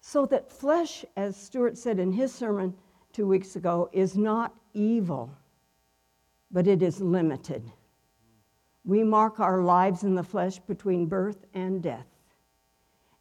So 0.00 0.24
that 0.24 0.50
flesh, 0.50 1.04
as 1.18 1.36
Stuart 1.36 1.76
said 1.76 1.98
in 1.98 2.12
his 2.12 2.34
sermon 2.34 2.72
two 3.12 3.26
weeks 3.26 3.54
ago, 3.54 3.90
is 3.92 4.16
not 4.16 4.54
evil, 4.72 5.30
but 6.50 6.66
it 6.66 6.82
is 6.82 7.02
limited. 7.02 7.70
We 8.86 9.04
mark 9.04 9.38
our 9.38 9.60
lives 9.60 10.02
in 10.02 10.14
the 10.14 10.24
flesh 10.24 10.60
between 10.60 11.04
birth 11.04 11.44
and 11.52 11.82
death, 11.82 12.08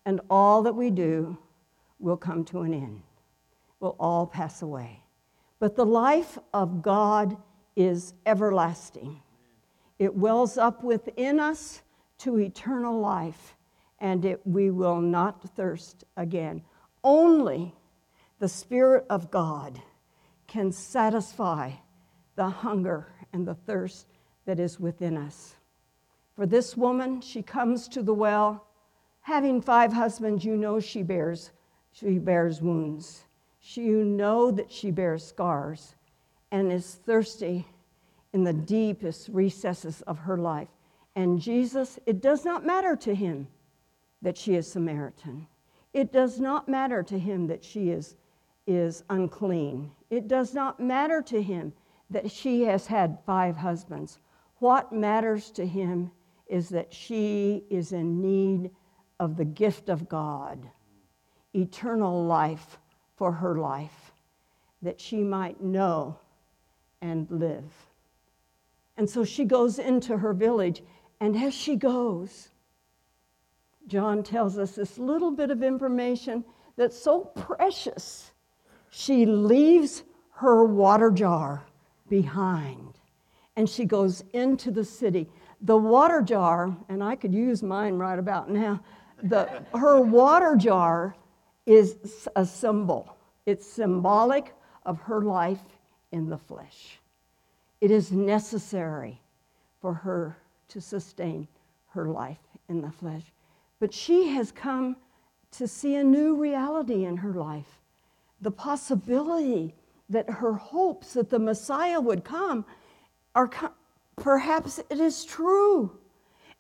and 0.05 0.21
all 0.29 0.61
that 0.61 0.75
we 0.75 0.91
do 0.91 1.37
will 1.99 2.15
come 2.15 2.45
to 2.45 2.61
an 2.61 2.73
end, 2.73 3.01
will 3.81 3.97
all 3.99 4.25
pass 4.25 4.61
away. 4.61 5.03
But 5.61 5.75
the 5.75 5.85
life 5.85 6.39
of 6.55 6.81
God 6.81 7.37
is 7.75 8.15
everlasting. 8.25 9.21
It 9.99 10.15
wells 10.15 10.57
up 10.57 10.83
within 10.83 11.39
us 11.39 11.83
to 12.17 12.39
eternal 12.39 12.99
life, 12.99 13.55
and 13.99 14.25
it, 14.25 14.41
we 14.43 14.71
will 14.71 14.99
not 14.99 15.47
thirst 15.55 16.03
again. 16.17 16.63
Only 17.03 17.75
the 18.39 18.49
Spirit 18.49 19.05
of 19.07 19.29
God 19.29 19.79
can 20.47 20.71
satisfy 20.71 21.73
the 22.35 22.49
hunger 22.49 23.13
and 23.31 23.47
the 23.47 23.53
thirst 23.53 24.07
that 24.45 24.59
is 24.59 24.79
within 24.79 25.15
us. 25.15 25.57
For 26.35 26.47
this 26.47 26.75
woman, 26.75 27.21
she 27.21 27.43
comes 27.43 27.87
to 27.89 28.01
the 28.01 28.15
well, 28.15 28.65
having 29.19 29.61
five 29.61 29.93
husbands, 29.93 30.43
you 30.43 30.57
know 30.57 30.79
she 30.79 31.03
bears, 31.03 31.51
she 31.91 32.17
bears 32.17 32.63
wounds. 32.63 33.25
She, 33.63 33.83
you 33.83 34.03
know 34.03 34.49
that 34.51 34.71
she 34.71 34.89
bears 34.89 35.23
scars 35.23 35.95
and 36.51 36.71
is 36.71 36.95
thirsty 37.05 37.65
in 38.33 38.43
the 38.43 38.53
deepest 38.53 39.29
recesses 39.29 40.01
of 40.01 40.17
her 40.17 40.37
life. 40.37 40.67
And 41.15 41.39
Jesus, 41.39 41.99
it 42.05 42.21
does 42.21 42.43
not 42.43 42.65
matter 42.65 42.95
to 42.97 43.13
him 43.13 43.47
that 44.21 44.35
she 44.37 44.55
is 44.55 44.69
Samaritan. 44.69 45.47
It 45.93 46.11
does 46.11 46.39
not 46.39 46.67
matter 46.67 47.03
to 47.03 47.19
him 47.19 47.47
that 47.47 47.63
she 47.63 47.91
is, 47.91 48.15
is 48.65 49.03
unclean. 49.09 49.91
It 50.09 50.27
does 50.27 50.53
not 50.53 50.79
matter 50.79 51.21
to 51.21 51.41
him 51.41 51.73
that 52.09 52.31
she 52.31 52.63
has 52.63 52.87
had 52.87 53.19
five 53.25 53.57
husbands. 53.57 54.19
What 54.57 54.91
matters 54.91 55.51
to 55.51 55.67
him 55.67 56.11
is 56.47 56.69
that 56.69 56.93
she 56.93 57.63
is 57.69 57.91
in 57.91 58.21
need 58.21 58.71
of 59.19 59.37
the 59.37 59.45
gift 59.45 59.89
of 59.89 60.09
God, 60.09 60.67
eternal 61.53 62.25
life 62.25 62.79
for 63.21 63.33
her 63.33 63.53
life, 63.53 64.13
that 64.81 64.99
she 64.99 65.17
might 65.17 65.61
know 65.61 66.17
and 67.03 67.27
live. 67.29 67.71
And 68.97 69.07
so 69.07 69.23
she 69.23 69.45
goes 69.45 69.77
into 69.77 70.17
her 70.17 70.33
village, 70.33 70.81
and 71.19 71.37
as 71.37 71.53
she 71.53 71.75
goes, 71.75 72.49
John 73.85 74.23
tells 74.23 74.57
us 74.57 74.71
this 74.71 74.97
little 74.97 75.29
bit 75.29 75.51
of 75.51 75.61
information 75.61 76.43
that's 76.77 76.97
so 76.99 77.19
precious. 77.19 78.31
She 78.89 79.27
leaves 79.27 80.01
her 80.37 80.65
water 80.65 81.11
jar 81.11 81.63
behind 82.09 82.95
and 83.55 83.69
she 83.69 83.85
goes 83.85 84.23
into 84.33 84.71
the 84.71 84.83
city. 84.83 85.29
The 85.61 85.77
water 85.77 86.23
jar, 86.23 86.75
and 86.89 87.03
I 87.03 87.15
could 87.15 87.35
use 87.35 87.61
mine 87.61 87.99
right 87.99 88.17
about 88.17 88.49
now, 88.49 88.81
the, 89.21 89.63
her 89.75 90.01
water 90.01 90.55
jar 90.55 91.15
is 91.65 92.27
a 92.35 92.45
symbol. 92.45 93.15
It's 93.45 93.65
symbolic 93.65 94.53
of 94.85 94.99
her 95.01 95.21
life 95.21 95.77
in 96.11 96.29
the 96.29 96.37
flesh. 96.37 96.99
It 97.79 97.91
is 97.91 98.11
necessary 98.11 99.21
for 99.79 99.93
her 99.93 100.37
to 100.69 100.81
sustain 100.81 101.47
her 101.89 102.05
life 102.05 102.39
in 102.69 102.81
the 102.81 102.91
flesh. 102.91 103.23
But 103.79 103.93
she 103.93 104.27
has 104.29 104.51
come 104.51 104.95
to 105.51 105.67
see 105.67 105.95
a 105.95 106.03
new 106.03 106.35
reality 106.35 107.05
in 107.05 107.17
her 107.17 107.33
life 107.33 107.81
the 108.41 108.51
possibility 108.51 109.75
that 110.09 110.29
her 110.29 110.53
hopes 110.53 111.13
that 111.13 111.29
the 111.29 111.39
Messiah 111.39 112.01
would 112.01 112.23
come 112.23 112.65
are 113.35 113.49
perhaps 114.17 114.79
it 114.89 114.99
is 114.99 115.23
true. 115.23 115.97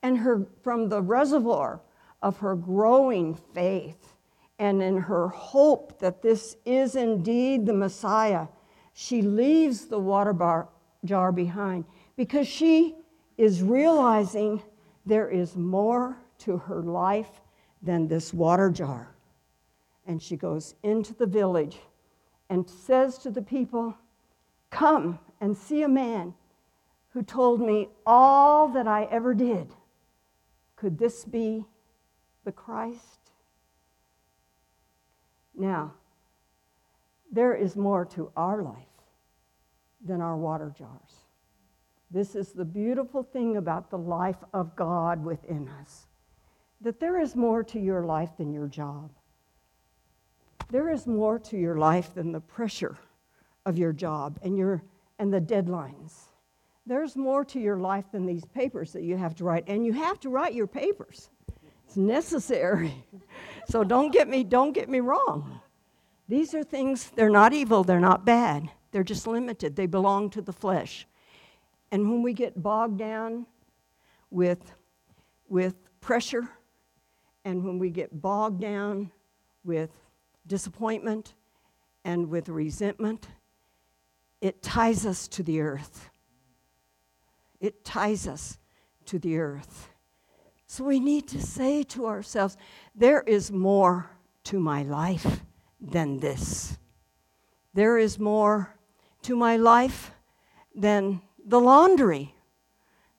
And 0.03 0.17
her, 0.19 0.45
from 0.61 0.89
the 0.89 1.01
reservoir 1.01 1.81
of 2.21 2.37
her 2.37 2.55
growing 2.55 3.35
faith 3.35 4.13
and 4.61 4.79
in 4.83 4.95
her 4.95 5.27
hope 5.27 5.97
that 5.97 6.21
this 6.21 6.55
is 6.65 6.95
indeed 6.95 7.65
the 7.65 7.73
Messiah, 7.73 8.45
she 8.93 9.23
leaves 9.23 9.87
the 9.87 9.97
water 9.97 10.33
bar, 10.33 10.69
jar 11.03 11.31
behind 11.31 11.83
because 12.15 12.47
she 12.47 12.95
is 13.39 13.63
realizing 13.63 14.61
there 15.03 15.27
is 15.27 15.55
more 15.55 16.15
to 16.37 16.57
her 16.57 16.83
life 16.83 17.41
than 17.81 18.07
this 18.07 18.35
water 18.35 18.69
jar. 18.69 19.15
And 20.05 20.21
she 20.21 20.37
goes 20.37 20.75
into 20.83 21.15
the 21.15 21.25
village 21.25 21.79
and 22.47 22.69
says 22.69 23.17
to 23.17 23.31
the 23.31 23.41
people, 23.41 23.95
Come 24.69 25.17
and 25.39 25.57
see 25.57 25.81
a 25.81 25.89
man 25.89 26.35
who 27.13 27.23
told 27.23 27.61
me 27.61 27.89
all 28.05 28.67
that 28.67 28.87
I 28.87 29.05
ever 29.05 29.33
did. 29.33 29.73
Could 30.75 30.99
this 30.99 31.25
be 31.25 31.65
the 32.45 32.51
Christ? 32.51 33.20
Now, 35.55 35.93
there 37.31 37.55
is 37.55 37.75
more 37.75 38.05
to 38.05 38.31
our 38.35 38.61
life 38.61 38.75
than 40.03 40.21
our 40.21 40.37
water 40.37 40.73
jars. 40.77 41.15
This 42.09 42.35
is 42.35 42.51
the 42.51 42.65
beautiful 42.65 43.23
thing 43.23 43.57
about 43.57 43.89
the 43.89 43.97
life 43.97 44.43
of 44.53 44.75
God 44.75 45.23
within 45.23 45.69
us 45.81 46.07
that 46.81 46.99
there 46.99 47.19
is 47.19 47.35
more 47.35 47.63
to 47.63 47.79
your 47.79 48.03
life 48.03 48.31
than 48.37 48.51
your 48.51 48.67
job. 48.67 49.11
There 50.71 50.89
is 50.89 51.05
more 51.05 51.37
to 51.39 51.57
your 51.57 51.77
life 51.77 52.13
than 52.13 52.31
the 52.31 52.39
pressure 52.39 52.97
of 53.65 53.77
your 53.77 53.93
job 53.93 54.39
and, 54.41 54.57
your, 54.57 54.81
and 55.19 55.31
the 55.31 55.41
deadlines. 55.41 56.13
There's 56.87 57.15
more 57.15 57.45
to 57.45 57.59
your 57.59 57.77
life 57.77 58.05
than 58.11 58.25
these 58.25 58.45
papers 58.45 58.91
that 58.93 59.03
you 59.03 59.15
have 59.15 59.35
to 59.35 59.43
write, 59.43 59.65
and 59.67 59.85
you 59.85 59.93
have 59.93 60.19
to 60.21 60.29
write 60.29 60.55
your 60.55 60.67
papers. 60.67 61.29
It's 61.85 61.97
necessary. 61.97 62.93
so 63.69 63.83
don't 63.83 64.11
get 64.11 64.27
me 64.27 64.43
don't 64.43 64.73
get 64.73 64.89
me 64.89 64.99
wrong. 64.99 65.61
These 66.27 66.53
are 66.53 66.63
things 66.63 67.09
they're 67.15 67.29
not 67.29 67.53
evil, 67.53 67.83
they're 67.83 67.99
not 67.99 68.25
bad. 68.25 68.69
They're 68.91 69.03
just 69.03 69.25
limited. 69.25 69.75
They 69.75 69.85
belong 69.85 70.29
to 70.31 70.41
the 70.41 70.53
flesh. 70.53 71.07
And 71.91 72.09
when 72.09 72.21
we 72.21 72.33
get 72.33 72.61
bogged 72.61 72.97
down 72.97 73.45
with 74.29 74.73
with 75.47 75.75
pressure 75.99 76.49
and 77.43 77.63
when 77.63 77.79
we 77.79 77.89
get 77.89 78.21
bogged 78.21 78.61
down 78.61 79.11
with 79.63 79.91
disappointment 80.47 81.35
and 82.03 82.29
with 82.29 82.49
resentment, 82.49 83.27
it 84.39 84.61
ties 84.61 85.05
us 85.05 85.27
to 85.29 85.43
the 85.43 85.61
earth. 85.61 86.09
It 87.59 87.83
ties 87.85 88.27
us 88.27 88.57
to 89.05 89.19
the 89.19 89.37
earth. 89.37 89.90
So 90.71 90.85
we 90.85 91.01
need 91.01 91.27
to 91.27 91.41
say 91.41 91.83
to 91.83 92.07
ourselves, 92.07 92.55
there 92.95 93.23
is 93.23 93.51
more 93.51 94.09
to 94.45 94.57
my 94.57 94.83
life 94.83 95.41
than 95.81 96.19
this. 96.19 96.77
There 97.73 97.97
is 97.97 98.17
more 98.17 98.73
to 99.23 99.35
my 99.35 99.57
life 99.57 100.11
than 100.73 101.23
the 101.45 101.59
laundry, 101.59 102.33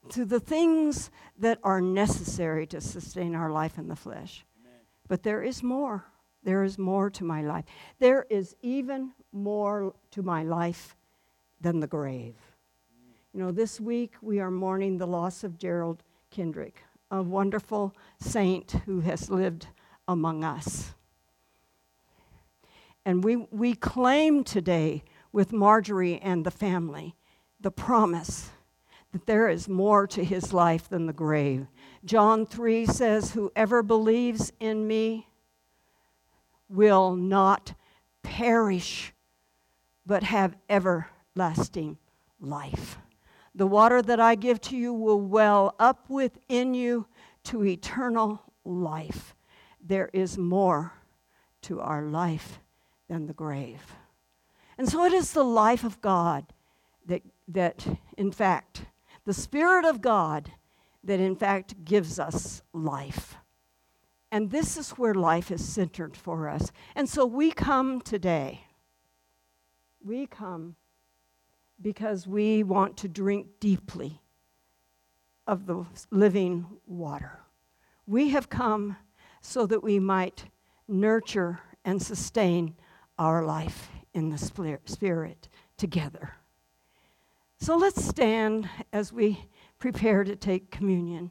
to 0.08 0.24
the 0.24 0.40
things 0.40 1.10
that 1.36 1.58
are 1.62 1.82
necessary 1.82 2.66
to 2.68 2.80
sustain 2.80 3.34
our 3.34 3.50
life 3.50 3.76
in 3.76 3.86
the 3.86 3.96
flesh. 3.96 4.46
Amen. 4.58 4.80
But 5.06 5.22
there 5.22 5.42
is 5.42 5.62
more. 5.62 6.06
There 6.42 6.64
is 6.64 6.78
more 6.78 7.10
to 7.10 7.22
my 7.22 7.42
life. 7.42 7.66
There 7.98 8.24
is 8.30 8.56
even 8.62 9.12
more 9.30 9.94
to 10.12 10.22
my 10.22 10.42
life 10.42 10.96
than 11.60 11.80
the 11.80 11.86
grave. 11.86 12.36
You 13.34 13.40
know, 13.40 13.50
this 13.50 13.78
week 13.78 14.14
we 14.22 14.40
are 14.40 14.50
mourning 14.50 14.96
the 14.96 15.06
loss 15.06 15.44
of 15.44 15.58
Gerald 15.58 16.02
Kendrick, 16.30 16.82
a 17.12 17.22
wonderful 17.22 17.94
saint 18.18 18.72
who 18.86 19.00
has 19.00 19.30
lived 19.30 19.68
among 20.08 20.42
us. 20.42 20.94
And 23.04 23.22
we, 23.22 23.36
we 23.36 23.74
claim 23.74 24.42
today 24.42 25.04
with 25.30 25.52
Marjorie 25.52 26.18
and 26.20 26.44
the 26.44 26.50
family 26.50 27.14
the 27.60 27.70
promise 27.70 28.50
that 29.12 29.26
there 29.26 29.48
is 29.48 29.68
more 29.68 30.06
to 30.06 30.24
his 30.24 30.54
life 30.54 30.88
than 30.88 31.06
the 31.06 31.12
grave. 31.12 31.66
John 32.04 32.46
3 32.46 32.86
says, 32.86 33.32
Whoever 33.32 33.82
believes 33.82 34.52
in 34.58 34.86
me 34.86 35.28
will 36.68 37.14
not 37.14 37.74
perish, 38.22 39.12
but 40.06 40.22
have 40.22 40.56
everlasting 40.70 41.98
life. 42.40 42.96
The 43.54 43.66
water 43.66 44.00
that 44.02 44.20
I 44.20 44.34
give 44.34 44.60
to 44.62 44.76
you 44.76 44.94
will 44.94 45.20
well 45.20 45.74
up 45.78 46.08
within 46.08 46.74
you 46.74 47.06
to 47.44 47.64
eternal 47.64 48.42
life. 48.64 49.34
There 49.80 50.08
is 50.12 50.38
more 50.38 50.94
to 51.62 51.80
our 51.80 52.02
life 52.02 52.60
than 53.08 53.26
the 53.26 53.32
grave. 53.32 53.94
And 54.78 54.88
so 54.88 55.04
it 55.04 55.12
is 55.12 55.32
the 55.32 55.44
life 55.44 55.84
of 55.84 56.00
God 56.00 56.46
that, 57.06 57.22
that 57.48 57.86
in 58.16 58.32
fact, 58.32 58.86
the 59.24 59.34
Spirit 59.34 59.84
of 59.84 60.00
God 60.00 60.50
that 61.04 61.20
in 61.20 61.36
fact 61.36 61.84
gives 61.84 62.18
us 62.18 62.62
life. 62.72 63.36
And 64.30 64.50
this 64.50 64.78
is 64.78 64.92
where 64.92 65.14
life 65.14 65.50
is 65.50 65.62
centered 65.62 66.16
for 66.16 66.48
us. 66.48 66.72
And 66.94 67.08
so 67.08 67.26
we 67.26 67.50
come 67.50 68.00
today. 68.00 68.64
We 70.02 70.26
come 70.26 70.76
because 71.82 72.26
we 72.26 72.62
want 72.62 72.96
to 72.98 73.08
drink 73.08 73.46
deeply 73.60 74.22
of 75.46 75.66
the 75.66 75.84
living 76.10 76.66
water. 76.86 77.40
We 78.06 78.30
have 78.30 78.48
come 78.48 78.96
so 79.40 79.66
that 79.66 79.82
we 79.82 79.98
might 79.98 80.44
nurture 80.86 81.60
and 81.84 82.00
sustain 82.00 82.76
our 83.18 83.44
life 83.44 83.88
in 84.14 84.30
the 84.30 84.38
Spirit 84.38 85.48
together. 85.76 86.34
So 87.58 87.76
let's 87.76 88.04
stand 88.04 88.68
as 88.92 89.12
we 89.12 89.48
prepare 89.78 90.24
to 90.24 90.36
take 90.36 90.70
communion. 90.70 91.30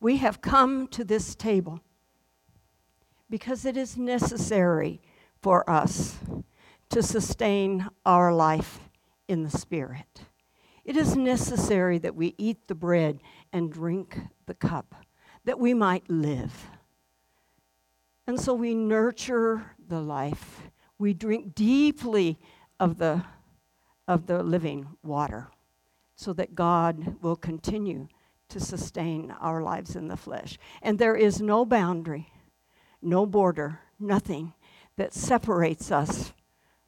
We 0.00 0.18
have 0.18 0.40
come 0.40 0.86
to 0.88 1.04
this 1.04 1.34
table 1.34 1.80
because 3.28 3.64
it 3.64 3.76
is 3.76 3.96
necessary 3.96 5.00
for 5.40 5.68
us 5.68 6.18
to 6.90 7.02
sustain 7.02 7.88
our 8.04 8.32
life 8.32 8.80
in 9.28 9.42
the 9.42 9.50
Spirit. 9.50 10.22
It 10.84 10.96
is 10.96 11.16
necessary 11.16 11.98
that 11.98 12.14
we 12.14 12.34
eat 12.38 12.68
the 12.68 12.74
bread 12.74 13.20
and 13.52 13.72
drink 13.72 14.18
the 14.46 14.54
cup, 14.54 14.94
that 15.44 15.58
we 15.58 15.74
might 15.74 16.08
live. 16.08 16.68
And 18.26 18.40
so 18.40 18.54
we 18.54 18.74
nurture 18.74 19.72
the 19.88 20.00
life. 20.00 20.62
We 20.98 21.12
drink 21.12 21.54
deeply 21.54 22.38
of 22.78 22.98
the, 22.98 23.24
of 24.06 24.26
the 24.26 24.42
living 24.42 24.86
water 25.02 25.48
so 26.14 26.32
that 26.32 26.54
God 26.54 27.16
will 27.20 27.36
continue 27.36 28.08
to 28.48 28.60
sustain 28.60 29.34
our 29.40 29.62
lives 29.62 29.96
in 29.96 30.08
the 30.08 30.16
flesh. 30.16 30.58
And 30.82 30.98
there 30.98 31.16
is 31.16 31.40
no 31.40 31.64
boundary, 31.64 32.32
no 33.02 33.26
border, 33.26 33.80
nothing 33.98 34.54
that 34.96 35.12
separates 35.12 35.90
us 35.90 36.32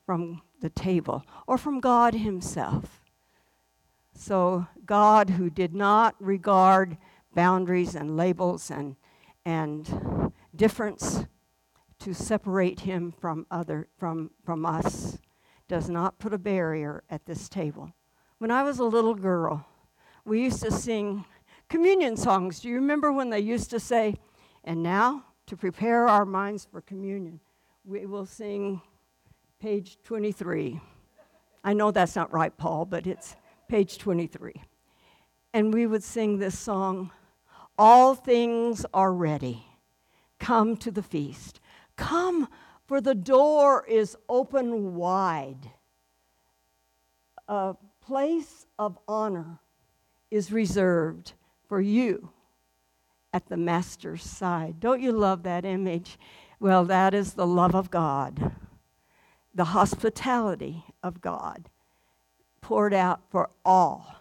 from 0.08 0.40
the 0.62 0.70
table 0.70 1.22
or 1.46 1.58
from 1.58 1.80
God 1.80 2.14
Himself. 2.14 3.04
So, 4.14 4.66
God, 4.86 5.28
who 5.28 5.50
did 5.50 5.74
not 5.74 6.14
regard 6.18 6.96
boundaries 7.34 7.94
and 7.94 8.16
labels 8.16 8.70
and, 8.70 8.96
and 9.44 10.32
difference, 10.56 11.26
to 11.98 12.14
separate 12.14 12.80
him 12.80 13.12
from 13.20 13.44
other 13.50 13.88
from 13.98 14.30
from 14.44 14.64
us 14.64 15.18
does 15.66 15.90
not 15.90 16.18
put 16.18 16.32
a 16.32 16.38
barrier 16.38 17.02
at 17.10 17.26
this 17.26 17.48
table. 17.48 17.92
When 18.38 18.50
I 18.50 18.62
was 18.62 18.78
a 18.78 18.84
little 18.84 19.14
girl, 19.14 19.66
we 20.24 20.42
used 20.42 20.62
to 20.62 20.70
sing 20.70 21.26
communion 21.68 22.16
songs. 22.16 22.60
Do 22.60 22.68
you 22.68 22.76
remember 22.76 23.12
when 23.12 23.28
they 23.28 23.40
used 23.40 23.68
to 23.70 23.80
say, 23.80 24.14
and 24.64 24.82
now 24.82 25.24
to 25.48 25.56
prepare 25.56 26.08
our 26.08 26.24
minds 26.24 26.66
for 26.70 26.80
communion, 26.80 27.40
we 27.84 28.06
will 28.06 28.24
sing 28.24 28.80
page 29.60 29.98
23. 30.04 30.80
I 31.64 31.72
know 31.72 31.90
that's 31.90 32.16
not 32.16 32.32
right, 32.32 32.56
Paul, 32.56 32.84
but 32.84 33.06
it's 33.06 33.36
page 33.68 33.98
23. 33.98 34.54
And 35.52 35.74
we 35.74 35.86
would 35.86 36.04
sing 36.04 36.38
this 36.38 36.58
song 36.58 37.10
All 37.76 38.14
things 38.14 38.86
are 38.94 39.12
ready. 39.12 39.64
Come 40.38 40.76
to 40.78 40.90
the 40.90 41.02
feast. 41.02 41.60
Come, 41.96 42.48
for 42.86 43.00
the 43.00 43.14
door 43.14 43.84
is 43.86 44.16
open 44.28 44.94
wide. 44.94 45.70
A 47.48 47.74
place 48.00 48.66
of 48.78 48.98
honor 49.08 49.58
is 50.30 50.52
reserved 50.52 51.32
for 51.68 51.80
you 51.80 52.30
at 53.32 53.48
the 53.48 53.56
Master's 53.56 54.22
side. 54.22 54.80
Don't 54.80 55.02
you 55.02 55.12
love 55.12 55.42
that 55.42 55.64
image? 55.64 56.18
Well, 56.60 56.84
that 56.86 57.14
is 57.14 57.34
the 57.34 57.46
love 57.46 57.74
of 57.74 57.90
God, 57.90 58.52
the 59.58 59.64
hospitality 59.64 60.84
of 61.02 61.20
God 61.20 61.68
poured 62.60 62.94
out 62.94 63.22
for 63.28 63.50
all 63.64 64.14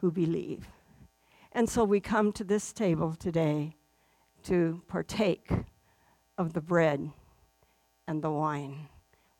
who 0.00 0.12
believe. 0.12 0.68
And 1.50 1.68
so 1.68 1.82
we 1.82 1.98
come 1.98 2.30
to 2.30 2.44
this 2.44 2.72
table 2.72 3.16
today 3.16 3.74
to 4.44 4.80
partake 4.86 5.50
of 6.38 6.52
the 6.52 6.60
bread 6.60 7.10
and 8.06 8.22
the 8.22 8.30
wine, 8.30 8.86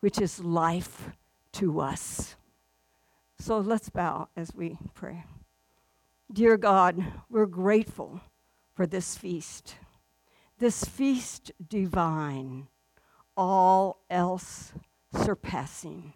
which 0.00 0.20
is 0.20 0.42
life 0.42 1.10
to 1.52 1.78
us. 1.78 2.34
So 3.38 3.58
let's 3.58 3.90
bow 3.90 4.30
as 4.36 4.52
we 4.52 4.78
pray. 4.94 5.22
Dear 6.32 6.56
God, 6.56 7.00
we're 7.30 7.46
grateful 7.46 8.20
for 8.74 8.84
this 8.84 9.16
feast, 9.16 9.76
this 10.58 10.84
feast 10.84 11.52
divine, 11.68 12.66
all 13.36 14.00
else 14.10 14.72
surpassing. 15.14 16.12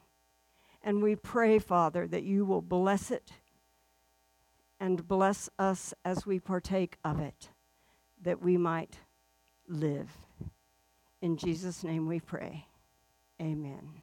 And 0.83 1.03
we 1.03 1.17
pray, 1.17 1.59
Father, 1.59 2.07
that 2.07 2.23
you 2.23 2.45
will 2.45 2.63
bless 2.63 3.11
it 3.11 3.33
and 4.81 5.07
bless 5.07 5.51
us 5.59 5.93
as 6.05 6.27
we 6.27 6.39
partake 6.39 6.99
of 7.05 7.21
it, 7.21 7.51
that 8.23 8.43
we 8.43 8.57
might 8.57 8.99
live. 9.67 10.11
In 11.21 11.37
Jesus' 11.37 11.83
name 11.83 12.07
we 12.07 12.21
pray. 12.21 12.67
Amen. 13.41 14.03